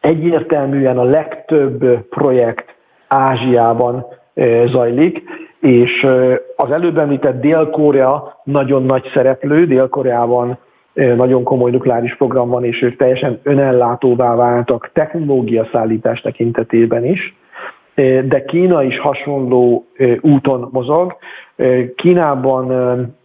[0.00, 2.76] Egyértelműen a legtöbb projekt
[3.08, 4.06] Ázsiában
[4.66, 5.22] zajlik,
[5.60, 6.06] és
[6.56, 10.58] az előbb említett Dél-Korea nagyon nagy szereplő, Dél-Koreában
[11.16, 17.36] nagyon komoly nukleáris program van, és ők teljesen önellátóvá váltak technológia szállítás tekintetében is,
[18.24, 19.86] de Kína is hasonló
[20.20, 21.16] úton mozog.
[21.96, 22.72] Kínában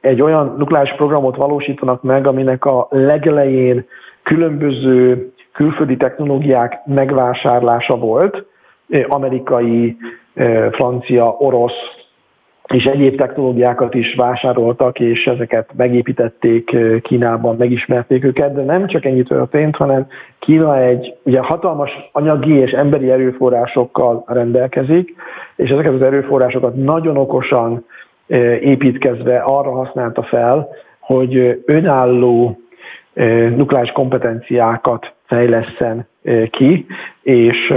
[0.02, 3.86] egy olyan nukleáris programot valósítanak meg, aminek a legelején
[4.24, 8.46] különböző külföldi technológiák megvásárlása volt,
[9.08, 9.98] amerikai
[10.72, 12.03] francia, orosz
[12.68, 19.24] és egyéb technológiákat is vásároltak, és ezeket megépítették Kínában, megismerték őket, de nem csak ennyi
[19.24, 20.08] történt, hanem
[20.40, 25.16] Kína egy ugye hatalmas anyagi és emberi erőforrásokkal rendelkezik,
[25.56, 27.86] és ezeket az erőforrásokat nagyon okosan
[28.62, 32.58] építkezve arra használta fel, hogy önálló
[33.56, 36.08] nukleáris kompetenciákat fejleszen
[36.50, 36.86] ki,
[37.22, 37.74] és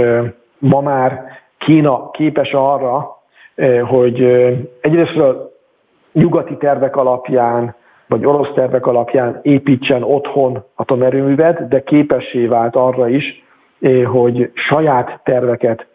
[0.57, 1.23] ma már
[1.57, 3.16] Kína képes arra,
[3.65, 5.51] hogy eh, egyrészt a
[6.13, 7.75] nyugati tervek alapján,
[8.07, 13.43] vagy orosz tervek alapján építsen otthon atomerőművet, de képessé vált arra is,
[13.79, 15.87] eh, hogy saját terveket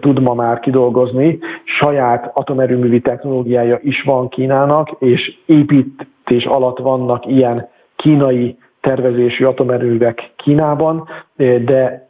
[0.00, 7.68] tud ma már kidolgozni, saját atomerőművi technológiája is van Kínának, és építés alatt vannak ilyen
[7.96, 12.09] kínai tervezésű atomerőművek Kínában, de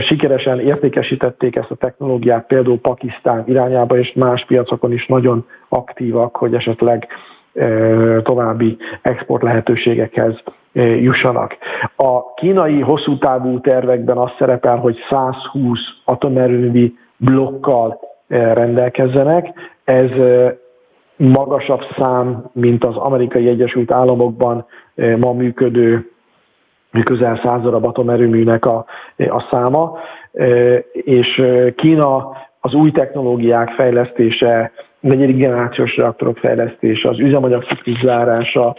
[0.00, 6.54] sikeresen értékesítették ezt a technológiát például Pakisztán irányába, és más piacokon is nagyon aktívak, hogy
[6.54, 7.06] esetleg
[8.22, 10.42] további export lehetőségekhez
[11.00, 11.56] jussanak.
[11.96, 19.46] A kínai hosszú távú tervekben az szerepel, hogy 120 atomerőmű blokkal rendelkezzenek.
[19.84, 20.10] Ez
[21.16, 24.66] magasabb szám, mint az amerikai Egyesült Államokban
[25.18, 26.10] ma működő
[27.04, 28.84] közel 100 darab atomerőműnek a,
[29.16, 29.98] a száma,
[30.92, 31.42] és
[31.76, 37.64] Kína az új technológiák fejlesztése, negyedik generációs reaktorok fejlesztése, az üzemanyag
[38.02, 38.76] zárása,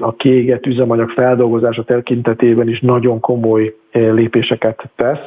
[0.00, 5.20] a kiégett üzemanyag feldolgozása tekintetében is nagyon komoly lépéseket tesz.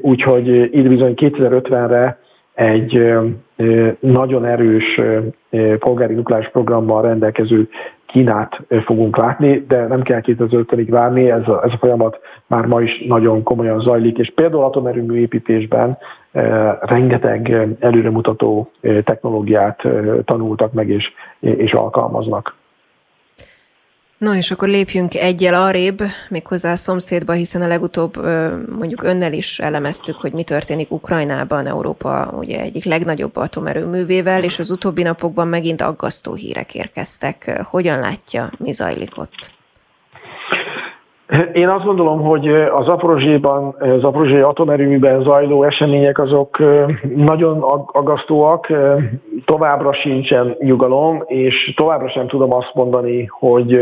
[0.00, 2.18] Úgyhogy itt bizony 2050-re
[2.54, 3.14] egy
[4.00, 5.00] nagyon erős
[5.78, 7.68] polgári nukleáris programmal rendelkező
[8.08, 12.80] Kínát fogunk látni, de nem kell 2050-ig várni, ez a, ez a folyamat már ma
[12.80, 15.98] is nagyon komolyan zajlik, és például atomerőmű építésben
[16.32, 16.42] e,
[16.80, 22.57] rengeteg előremutató technológiát e, tanultak meg és, és alkalmaznak.
[24.18, 28.16] Na és akkor lépjünk egyel arrébb, méghozzá a szomszédba, hiszen a legutóbb
[28.68, 34.70] mondjuk önnel is elemeztük, hogy mi történik Ukrajnában, Európa ugye egyik legnagyobb atomerőművével, és az
[34.70, 37.60] utóbbi napokban megint aggasztó hírek érkeztek.
[37.64, 39.57] Hogyan látja, mi zajlik ott?
[41.52, 44.04] Én azt gondolom, hogy az Aprozséban, az
[44.42, 46.58] atomerőműben zajló események azok
[47.14, 47.62] nagyon
[47.92, 48.72] agasztóak,
[49.44, 53.80] továbbra sincsen nyugalom, és továbbra sem tudom azt mondani, hogy,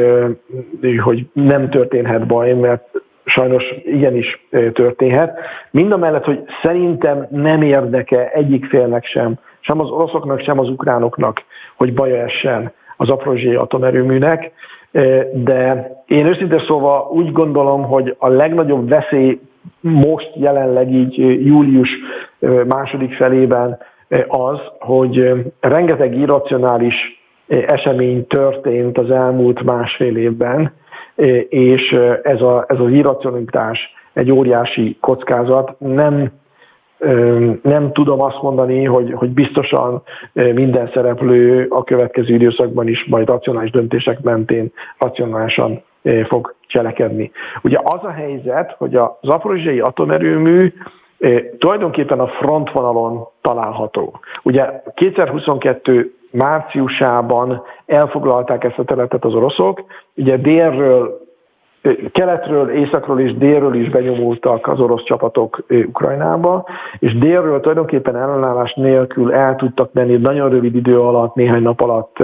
[1.02, 2.88] hogy nem történhet baj, mert
[3.24, 5.38] sajnos igenis történhet.
[5.70, 10.68] Mind a mellett, hogy szerintem nem érdeke egyik félnek sem, sem az oroszoknak, sem az
[10.68, 11.42] ukránoknak,
[11.76, 14.52] hogy baja essen az Aprozsé atomerőműnek
[15.32, 19.40] de én őszintén szóval úgy gondolom, hogy a legnagyobb veszély
[19.80, 21.90] most jelenleg így július
[22.66, 23.78] második felében
[24.28, 26.94] az, hogy rengeteg irracionális
[27.46, 30.72] esemény történt az elmúlt másfél évben,
[31.48, 35.74] és ez, a, ez az irracionalitás egy óriási kockázat.
[35.78, 36.30] Nem
[37.62, 43.70] nem tudom azt mondani, hogy, hogy biztosan minden szereplő a következő időszakban is majd racionális
[43.70, 45.82] döntések mentén racionálisan
[46.28, 47.30] fog cselekedni.
[47.62, 50.72] Ugye az a helyzet, hogy a zaporozsiai atomerőmű
[51.58, 54.20] tulajdonképpen a frontvonalon található.
[54.42, 59.84] Ugye 2022 márciusában elfoglalták ezt a területet az oroszok,
[60.14, 61.25] ugye délről
[62.12, 66.66] keletről, északról és délről is benyomultak az orosz csapatok Ukrajnába,
[66.98, 72.16] és délről tulajdonképpen ellenállás nélkül el tudtak menni nagyon rövid idő alatt, néhány nap alatt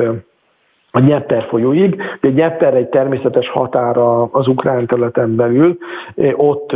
[0.90, 2.02] a Nyepper folyóig.
[2.22, 5.76] A Nyepper egy természetes határa az ukrán területen belül,
[6.36, 6.74] ott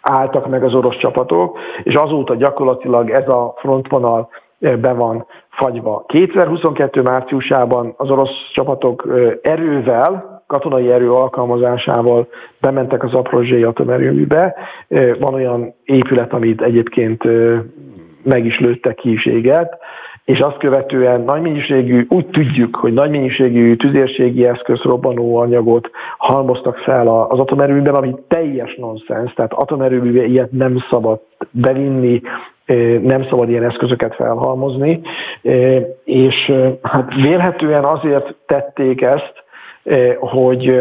[0.00, 6.04] álltak meg az orosz csapatok, és azóta gyakorlatilag ez a frontvonal be van fagyva.
[6.06, 9.08] 2022 márciusában az orosz csapatok
[9.42, 12.28] erővel, katonai erő alkalmazásával
[12.60, 14.54] bementek az Aprozsai atomerőműbe.
[15.18, 17.22] Van olyan épület, amit egyébként
[18.22, 19.78] meg is lőttek ki is éget,
[20.24, 26.76] és azt követően nagy mennyiségű, úgy tudjuk, hogy nagy mennyiségű tüzérségi eszköz, robbanó anyagot halmoztak
[26.76, 32.20] fel az atomerőműben, ami teljes nonsens, tehát atomerőműbe ilyet nem szabad bevinni,
[33.02, 35.00] nem szabad ilyen eszközöket felhalmozni,
[36.04, 36.52] és
[36.82, 39.43] hát vélhetően azért tették ezt,
[40.18, 40.80] hogy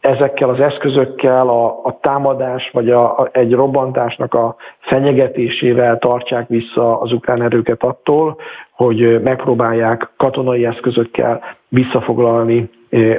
[0.00, 7.00] ezekkel az eszközökkel a, a támadás vagy a, a, egy robbantásnak a fenyegetésével tartsák vissza
[7.00, 8.36] az ukrán erőket attól,
[8.72, 12.70] hogy megpróbálják katonai eszközökkel visszafoglalni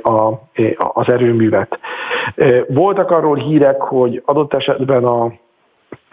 [0.02, 0.34] a,
[0.94, 1.80] az erőművet.
[2.68, 5.32] Voltak arról hírek, hogy adott esetben a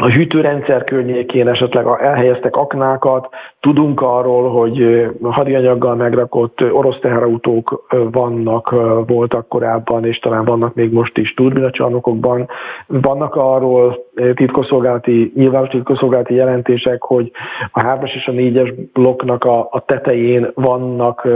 [0.01, 3.29] a hűtőrendszer környékén esetleg elhelyeztek aknákat,
[3.61, 8.75] tudunk arról, hogy hadianyaggal megrakott orosz teherautók vannak,
[9.07, 12.49] voltak korábban, és talán vannak még most is turbinacsarnokokban.
[12.87, 17.31] Vannak arról titkosszolgálati, nyilvános titkosszolgálati jelentések, hogy
[17.73, 21.29] a 3-as és a 4-es blokknak a, a tetején vannak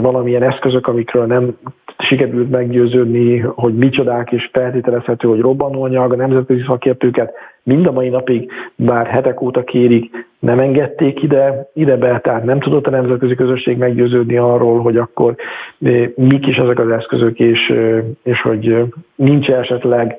[0.00, 1.56] valamilyen eszközök, amikről nem
[2.02, 7.32] sikerült meggyőződni, hogy micsodák is feltételezhető, hogy robbanóanyag, a nemzetközi szakértőket
[7.62, 12.60] mind a mai napig, bár hetek óta kérik, nem engedték ide, ide be, tehát nem
[12.60, 15.34] tudott a nemzetközi közösség meggyőződni arról, hogy akkor
[15.80, 18.82] eh, mik is ezek az eszközök, és, eh, és hogy eh,
[19.14, 20.16] nincs esetleg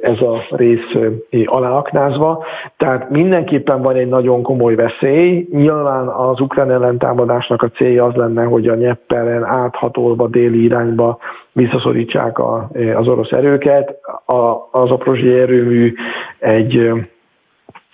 [0.00, 1.14] ez a rész
[1.44, 2.44] aláaknázva.
[2.76, 5.48] Tehát mindenképpen van egy nagyon komoly veszély.
[5.50, 11.18] Nyilván az ukrán ellentámadásnak a célja az lenne, hogy a Nyepperen áthatolva déli irányba
[11.52, 13.98] visszaszorítsák a, az orosz erőket.
[14.26, 15.94] A, az aprozsi erőmű
[16.38, 16.90] egy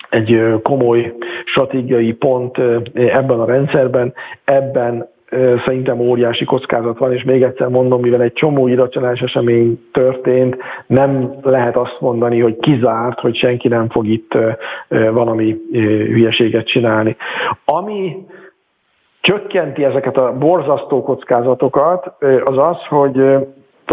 [0.09, 1.13] egy komoly
[1.45, 2.57] stratégiai pont
[2.93, 4.13] ebben a rendszerben,
[4.43, 5.12] ebben
[5.65, 10.57] szerintem óriási kockázat van, és még egyszer mondom, mivel egy csomó irracionális esemény történt,
[10.87, 14.37] nem lehet azt mondani, hogy kizárt, hogy senki nem fog itt
[14.87, 15.57] valami
[16.07, 17.15] hülyeséget csinálni.
[17.65, 18.25] Ami
[19.21, 22.13] csökkenti ezeket a borzasztó kockázatokat,
[22.43, 23.21] az az, hogy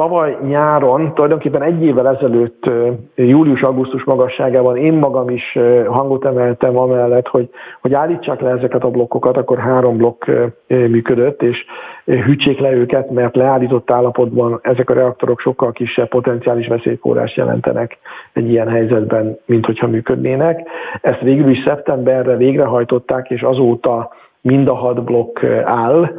[0.01, 2.71] tavaly nyáron, tulajdonképpen egy évvel ezelőtt,
[3.15, 7.49] július-augusztus magasságában én magam is hangot emeltem amellett, hogy,
[7.81, 10.25] hogy állítsák le ezeket a blokkokat, akkor három blokk
[10.67, 11.65] működött, és
[12.05, 17.99] hűtsék le őket, mert leállított állapotban ezek a reaktorok sokkal kisebb potenciális veszélyforrás jelentenek
[18.33, 20.69] egy ilyen helyzetben, mint hogyha működnének.
[21.01, 24.11] Ezt végül is szeptemberre végrehajtották, és azóta
[24.43, 26.11] mind a hat blokk áll,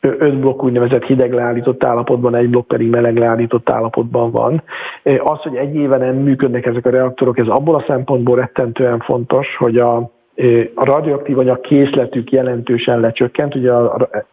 [0.00, 4.62] öt blokk úgynevezett hideg leállított állapotban, egy blokk pedig meleg leállított állapotban van.
[5.02, 9.56] Az, hogy egy éve nem működnek ezek a reaktorok, ez abból a szempontból rettentően fontos,
[9.56, 9.96] hogy a,
[10.74, 13.72] a radioaktív anyag készletük jelentősen lecsökkent, ugye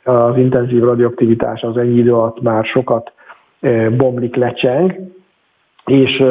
[0.03, 3.11] az intenzív radioaktivitás az ennyi idő alatt már sokat
[3.97, 5.15] bomlik, lecseng,
[5.87, 6.23] és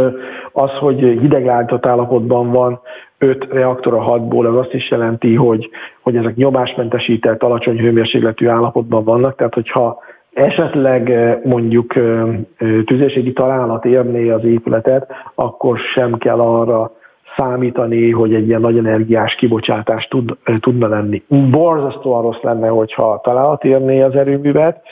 [0.53, 2.81] az, hogy hideglállított állapotban van
[3.19, 5.71] 5 reaktor a 6-ból, az azt is jelenti, hogy,
[6.03, 9.99] hogy ezek nyomásmentesített, alacsony hőmérsékletű állapotban vannak, tehát hogyha
[10.33, 11.13] esetleg
[11.45, 11.95] mondjuk
[12.85, 16.91] tüzérségi találat érné az épületet, akkor sem kell arra
[17.37, 21.23] számítani, hogy egy ilyen nagy energiás kibocsátás tud, tudna lenni.
[21.51, 24.83] Borzasztóan rossz lenne, hogyha találat érné az erőművet.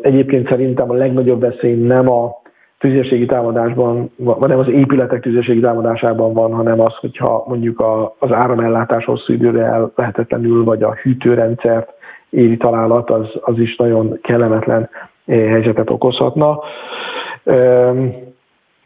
[0.00, 2.42] Egyébként szerintem a legnagyobb veszély nem a
[2.84, 8.32] tüzérségi támadásban, vagy nem az épületek tüzérségi támadásában van, hanem az, hogyha mondjuk a, az
[8.32, 11.92] áramellátás hosszú időre lehetetlenül, vagy a hűtőrendszert
[12.30, 14.88] éri találat, az, az is nagyon kellemetlen
[15.26, 16.58] eh, helyzetet okozhatna.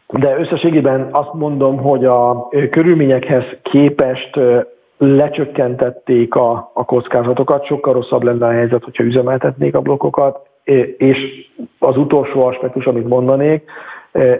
[0.07, 4.61] De összességében azt mondom, hogy a eh, körülményekhez képest eh,
[4.97, 10.48] lecsökkentették a, a kockázatokat, sokkal rosszabb lenne a helyzet, hogyha üzemeltetnék a blokkokat,
[10.97, 11.47] és
[11.79, 13.63] az utolsó aspektus, amit mondanék,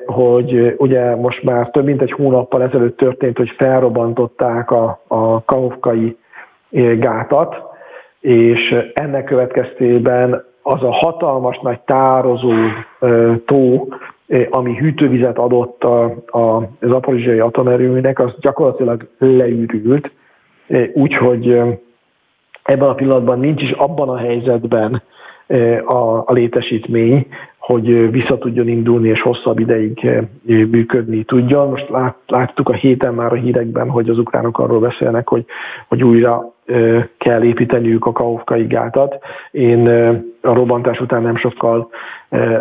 [0.05, 6.17] hogy ugye most már több mint egy hónappal ezelőtt történt, hogy felrobbantották a, a kahovkai
[6.97, 7.55] gátat,
[8.19, 12.51] és ennek következtében az a hatalmas nagy tározó
[13.45, 13.87] tó,
[14.49, 16.03] ami hűtővizet adott a,
[16.39, 20.11] a zaporizsiai atomerőműnek, az gyakorlatilag leürült,
[20.93, 21.61] úgyhogy
[22.63, 25.01] ebben a pillanatban nincs is abban a helyzetben
[25.85, 27.27] a, a létesítmény,
[27.57, 30.09] hogy vissza tudjon indulni és hosszabb ideig
[30.45, 31.69] működni tudjon.
[31.69, 35.45] Most lát, láttuk a héten már a hírekben, hogy az ukránok arról beszélnek, hogy,
[35.87, 36.53] hogy újra
[37.17, 39.17] kell építeniük a Kaufkai gátat.
[39.51, 39.87] Én
[40.41, 41.89] a robbantás után nem sokkal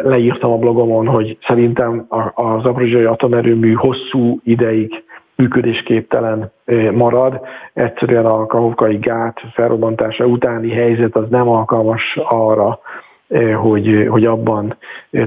[0.03, 5.05] leírtam a blogomon, hogy szerintem az Zaporozzsai atomerőmű hosszú ideig
[5.39, 6.53] működésképtelen
[6.93, 7.41] marad.
[7.73, 12.81] Egyszerűen a Kahovkai gát felrobbantása utáni helyzet az nem alkalmas arra,
[13.57, 14.77] hogy, hogy abban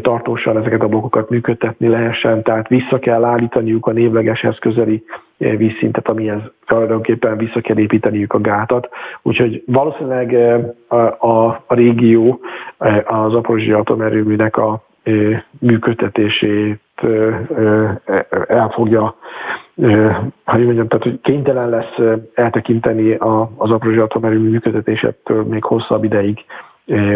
[0.01, 5.03] tartósan ezeket a blokkokat működtetni lehessen, tehát vissza kell állítaniuk a névlegeshez közeli
[5.37, 8.89] vízszintet, amihez tulajdonképpen vissza kell építeniük a gátat.
[9.21, 10.35] Úgyhogy valószínűleg
[10.87, 10.95] a,
[11.27, 12.39] a, a régió
[13.05, 14.83] az Aporozsi atomerőműnek a
[15.59, 16.79] működtetését
[18.47, 19.15] el fogja,
[20.45, 23.13] hogy mondjam, tehát hogy kénytelen lesz eltekinteni
[23.57, 26.45] az Aporozsi atomerőmű működtetésettől még hosszabb ideig,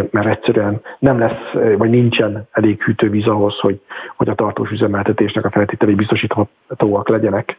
[0.09, 3.81] mert egyszerűen nem lesz, vagy nincsen elég hűtővíz ahhoz, hogy,
[4.17, 7.57] hogy a tartós üzemeltetésnek a feltételei biztosíthatóak legyenek.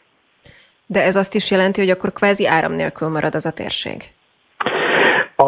[0.87, 4.03] De ez azt is jelenti, hogy akkor kvázi áram nélkül marad az a térség?
[5.37, 5.45] A,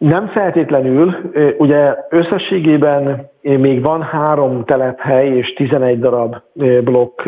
[0.00, 1.14] nem feltétlenül,
[1.58, 6.36] ugye összességében még van három telephely és 11 darab
[6.84, 7.22] blokk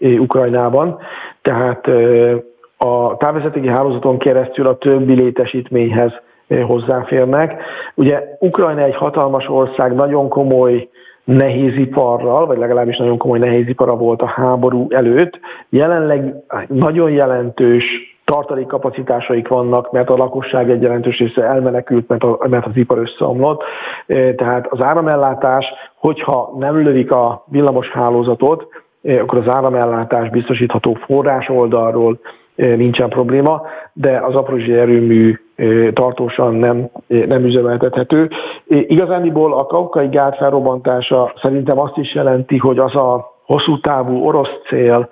[0.00, 0.98] Ukrajnában,
[1.42, 1.86] tehát
[2.76, 6.12] a távvezetéki hálózaton keresztül a többi létesítményhez
[6.66, 7.62] hozzáférnek.
[7.94, 10.88] Ugye Ukrajna egy hatalmas ország, nagyon komoly
[11.24, 15.40] nehéziparral, vagy legalábbis nagyon komoly nehézipara volt a háború előtt.
[15.68, 16.34] Jelenleg
[16.66, 22.76] nagyon jelentős tartalékkapacitásaik vannak, mert a lakosság egy jelentős része elmenekült, mert, a, mert az
[22.76, 23.62] ipar összeomlott.
[24.36, 28.66] Tehát az áramellátás, hogyha nem lövik a villamos hálózatot,
[29.20, 32.18] akkor az áramellátás biztosítható forrás oldalról
[32.54, 33.62] nincsen probléma,
[33.92, 35.34] de az aprózsi erőmű
[35.92, 38.30] tartósan nem, nem üzemeltethető.
[38.66, 44.52] Igazániból a kaukai gát felrobbantása szerintem azt is jelenti, hogy az a hosszú távú orosz
[44.68, 45.08] cél,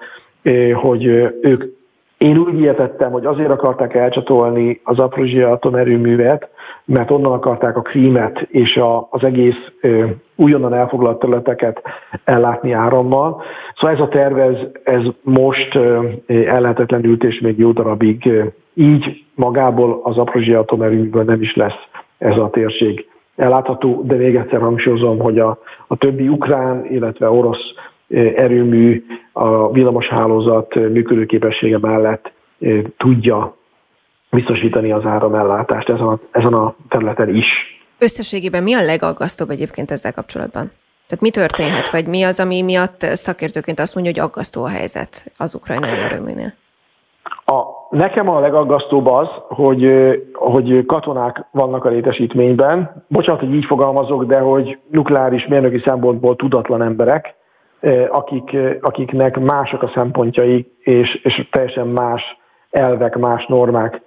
[0.75, 1.05] hogy
[1.41, 1.76] ők
[2.19, 6.49] én úgy értettem, hogy azért akarták elcsatolni az Aprozsia atomerőművet,
[6.85, 10.05] mert onnan akarták a krímet és a, az egész ö,
[10.37, 11.83] újonnan elfoglalt területeket
[12.25, 13.43] ellátni árammal.
[13.77, 18.45] Szóval ez a terv, ez, ez most ö, ellehetetlenült és még jó darabig ö,
[18.75, 21.79] így magából az Aprozsia atomerőműből nem is lesz
[22.19, 27.75] ez a térség ellátható, de még egyszer hangsúlyozom, hogy a, a többi ukrán, illetve orosz
[28.37, 32.33] erőmű a villamoshálózat működőképessége mellett
[32.97, 33.57] tudja
[34.31, 37.47] biztosítani az áramellátást ezen a, ezen a területen is.
[37.99, 40.71] Összességében mi a legaggasztóbb egyébként ezzel kapcsolatban?
[41.07, 45.33] Tehát mi történhet, vagy mi az, ami miatt szakértőként azt mondja, hogy aggasztó a helyzet
[45.39, 46.53] az ukrajnai erőműnél?
[47.45, 49.91] A, nekem a legaggasztóbb az, hogy,
[50.33, 53.05] hogy katonák vannak a létesítményben.
[53.09, 57.35] Bocsánat, hogy így fogalmazok, de hogy nukleáris mérnöki szempontból tudatlan emberek,
[58.09, 62.23] akik, akiknek mások a szempontjai, és, és teljesen más
[62.71, 64.01] elvek, más normák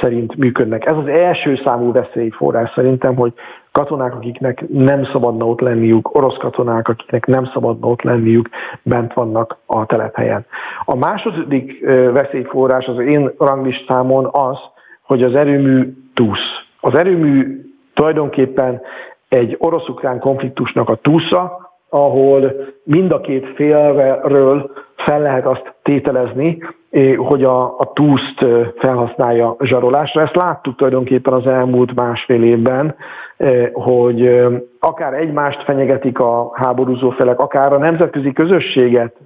[0.00, 0.86] szerint működnek.
[0.86, 3.32] Ez az első számú veszélyforrás szerintem, hogy
[3.72, 8.48] katonák, akiknek nem szabadna ott lenniük, orosz katonák, akiknek nem szabadna ott lenniük,
[8.82, 10.46] bent vannak a telephelyen.
[10.84, 14.58] A második veszélyforrás az én ranglistámon az,
[15.02, 16.66] hogy az erőmű túsz.
[16.80, 17.60] Az erőmű
[17.94, 18.80] tulajdonképpen
[19.28, 22.52] egy orosz-ukrán konfliktusnak a túsza, ahol
[22.84, 26.58] mind a két félről fel lehet azt tételezni,
[26.90, 30.22] eh, hogy a, a túszt eh, felhasználja zsarolásra.
[30.22, 32.94] Ezt láttuk tulajdonképpen az elmúlt másfél évben,
[33.36, 34.46] eh, hogy
[34.80, 39.16] akár egymást fenyegetik a háborúzó felek, akár a nemzetközi közösséget,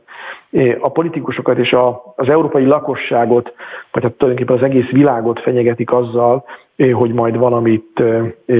[0.80, 3.52] a politikusokat és a, az európai lakosságot,
[3.92, 6.44] vagy hát tulajdonképpen az egész világot fenyegetik azzal,
[6.92, 8.02] hogy majd valamit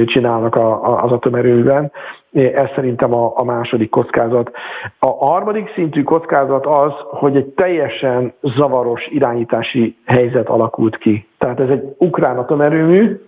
[0.07, 1.93] csinálnak az atomerőben.
[2.33, 4.51] Ez szerintem a, a második kockázat.
[4.99, 11.29] A harmadik szintű kockázat az, hogy egy teljesen zavaros irányítási helyzet alakult ki.
[11.39, 13.21] Tehát ez egy ukrán atomerőmű,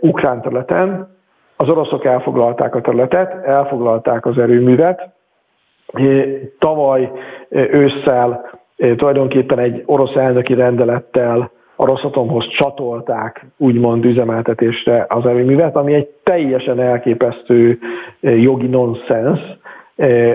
[0.00, 1.18] ukrán területen,
[1.56, 5.08] az oroszok elfoglalták a területet, elfoglalták az erőművet.
[6.58, 7.12] Tavaly
[7.50, 8.50] ősszel
[8.96, 11.50] tulajdonképpen egy orosz elnöki rendelettel
[11.80, 17.78] a Rosszatomhoz csatolták úgymond üzemeltetésre az erőművet, ami egy teljesen elképesztő
[18.20, 19.40] jogi nonsens,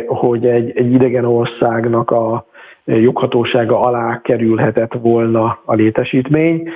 [0.07, 2.45] hogy egy, egy idegen országnak a
[2.85, 6.69] joghatósága alá kerülhetett volna a létesítmény.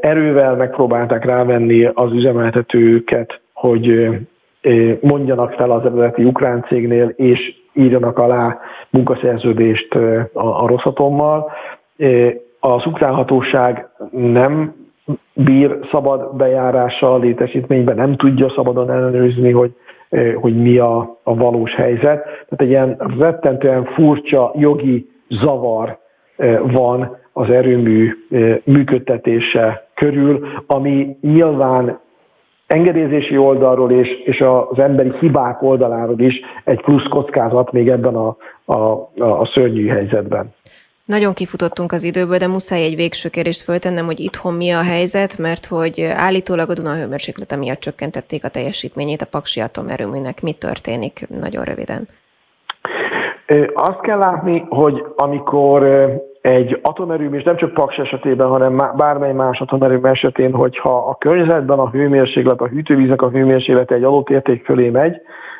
[0.00, 4.08] Erővel megpróbálták rávenni az üzemeltetőket, hogy
[5.00, 8.58] mondjanak fel az eredeti ukrán cégnél, és írjanak alá
[8.90, 11.50] munkaszerződést a, a Rosszatommal.
[12.60, 14.74] Az ukrán hatóság nem
[15.32, 19.74] bír szabad bejárással a létesítménybe, nem tudja szabadon ellenőrizni, hogy,
[20.34, 22.22] hogy mi a, a valós helyzet.
[22.22, 25.98] Tehát egy ilyen rettentően furcsa jogi zavar
[26.62, 28.12] van az erőmű
[28.64, 31.98] működtetése körül, ami nyilván
[32.66, 38.36] engedélyezési oldalról és, és az emberi hibák oldaláról is egy plusz kockázat még ebben a,
[38.64, 38.80] a,
[39.18, 40.54] a szörnyű helyzetben.
[41.14, 45.38] Nagyon kifutottunk az időből, de muszáj egy végső kérdést föltennem, hogy itthon mi a helyzet,
[45.38, 50.42] mert hogy állítólag a Duna hőmérséklete miatt csökkentették a teljesítményét a Paksi atomerőműnek.
[50.42, 51.26] Mi történik?
[51.40, 52.08] Nagyon röviden.
[53.74, 55.82] Azt kell látni, hogy amikor
[56.40, 61.78] egy atomerőmű, és nem csak Paks esetében, hanem bármely más atomerőmű esetén, hogyha a környezetben
[61.78, 65.16] a hőmérséklet, a hűtővíznek a hőmérséklete egy adott érték fölé megy,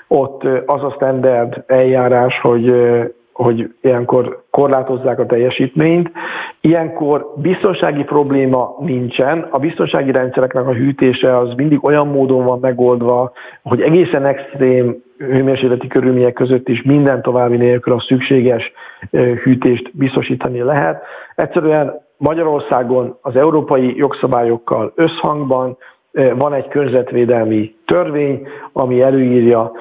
[0.08, 2.72] ott az a standard eljárás, hogy
[3.42, 6.10] hogy ilyenkor korlátozzák a teljesítményt.
[6.60, 9.48] Ilyenkor biztonsági probléma nincsen.
[9.50, 13.32] A biztonsági rendszereknek a hűtése az mindig olyan módon van megoldva,
[13.62, 18.72] hogy egészen extrém hőmérsékleti körülmények között is minden további nélkül a szükséges
[19.42, 21.02] hűtést biztosítani lehet.
[21.34, 25.76] Egyszerűen Magyarországon az európai jogszabályokkal összhangban
[26.36, 29.72] van egy környezetvédelmi törvény, ami előírja,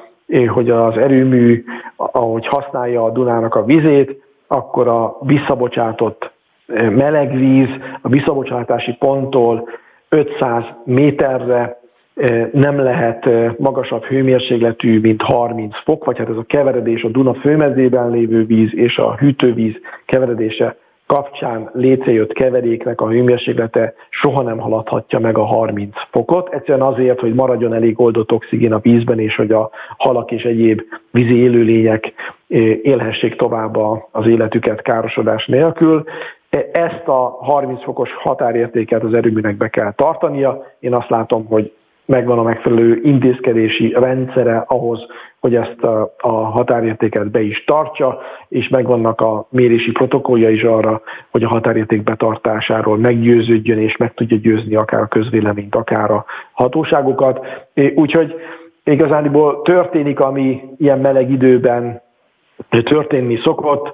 [0.46, 1.64] hogy az erőmű,
[1.96, 6.30] ahogy használja a Dunának a vizét, akkor a visszabocsátott
[6.90, 7.68] meleg víz
[8.02, 9.68] a visszabocsátási ponttól
[10.08, 11.80] 500 méterre
[12.52, 18.10] nem lehet magasabb hőmérsékletű, mint 30 fok, vagy hát ez a keveredés a Duna főmezében
[18.10, 19.74] lévő víz és a hűtővíz
[20.06, 20.76] keveredése
[21.08, 26.54] kapcsán létrejött keveréknek a hőmérséklete soha nem haladhatja meg a 30 fokot.
[26.54, 30.80] Egyszerűen azért, hogy maradjon elég oldott oxigén a vízben, és hogy a halak és egyéb
[31.10, 32.12] vízi élőlények
[32.82, 33.76] élhessék tovább
[34.10, 36.04] az életüket károsodás nélkül.
[36.72, 40.62] Ezt a 30 fokos határértéket az erőműnek be kell tartania.
[40.80, 41.72] Én azt látom, hogy
[42.08, 45.06] megvan a megfelelő intézkedési rendszere ahhoz,
[45.40, 51.00] hogy ezt a, a határértéket be is tartsa, és megvannak a mérési protokollja is arra,
[51.30, 57.46] hogy a határérték betartásáról meggyőződjön, és meg tudja győzni akár a közvéleményt, akár a hatóságokat.
[57.94, 58.34] Úgyhogy
[58.84, 62.02] igazániból történik, ami ilyen meleg időben
[62.68, 63.92] történni szokott,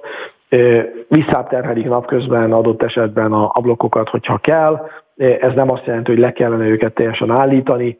[1.07, 6.65] visszáterhelik napközben adott esetben a blokkokat, hogyha kell, ez nem azt jelenti, hogy le kellene
[6.65, 7.97] őket teljesen állítani.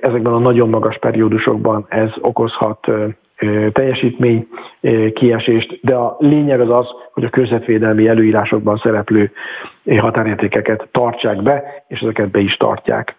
[0.00, 2.86] Ezekben a nagyon magas periódusokban ez okozhat
[3.72, 4.48] teljesítmény
[5.14, 9.32] kiesést, de a lényeg az az, hogy a környezetvédelmi előírásokban szereplő
[9.98, 13.16] határértékeket tartsák be, és ezeket be is tartják.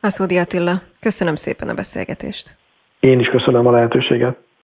[0.00, 2.56] Aszódi Attila, köszönöm szépen a beszélgetést.
[3.00, 4.36] Én is köszönöm a lehetőséget.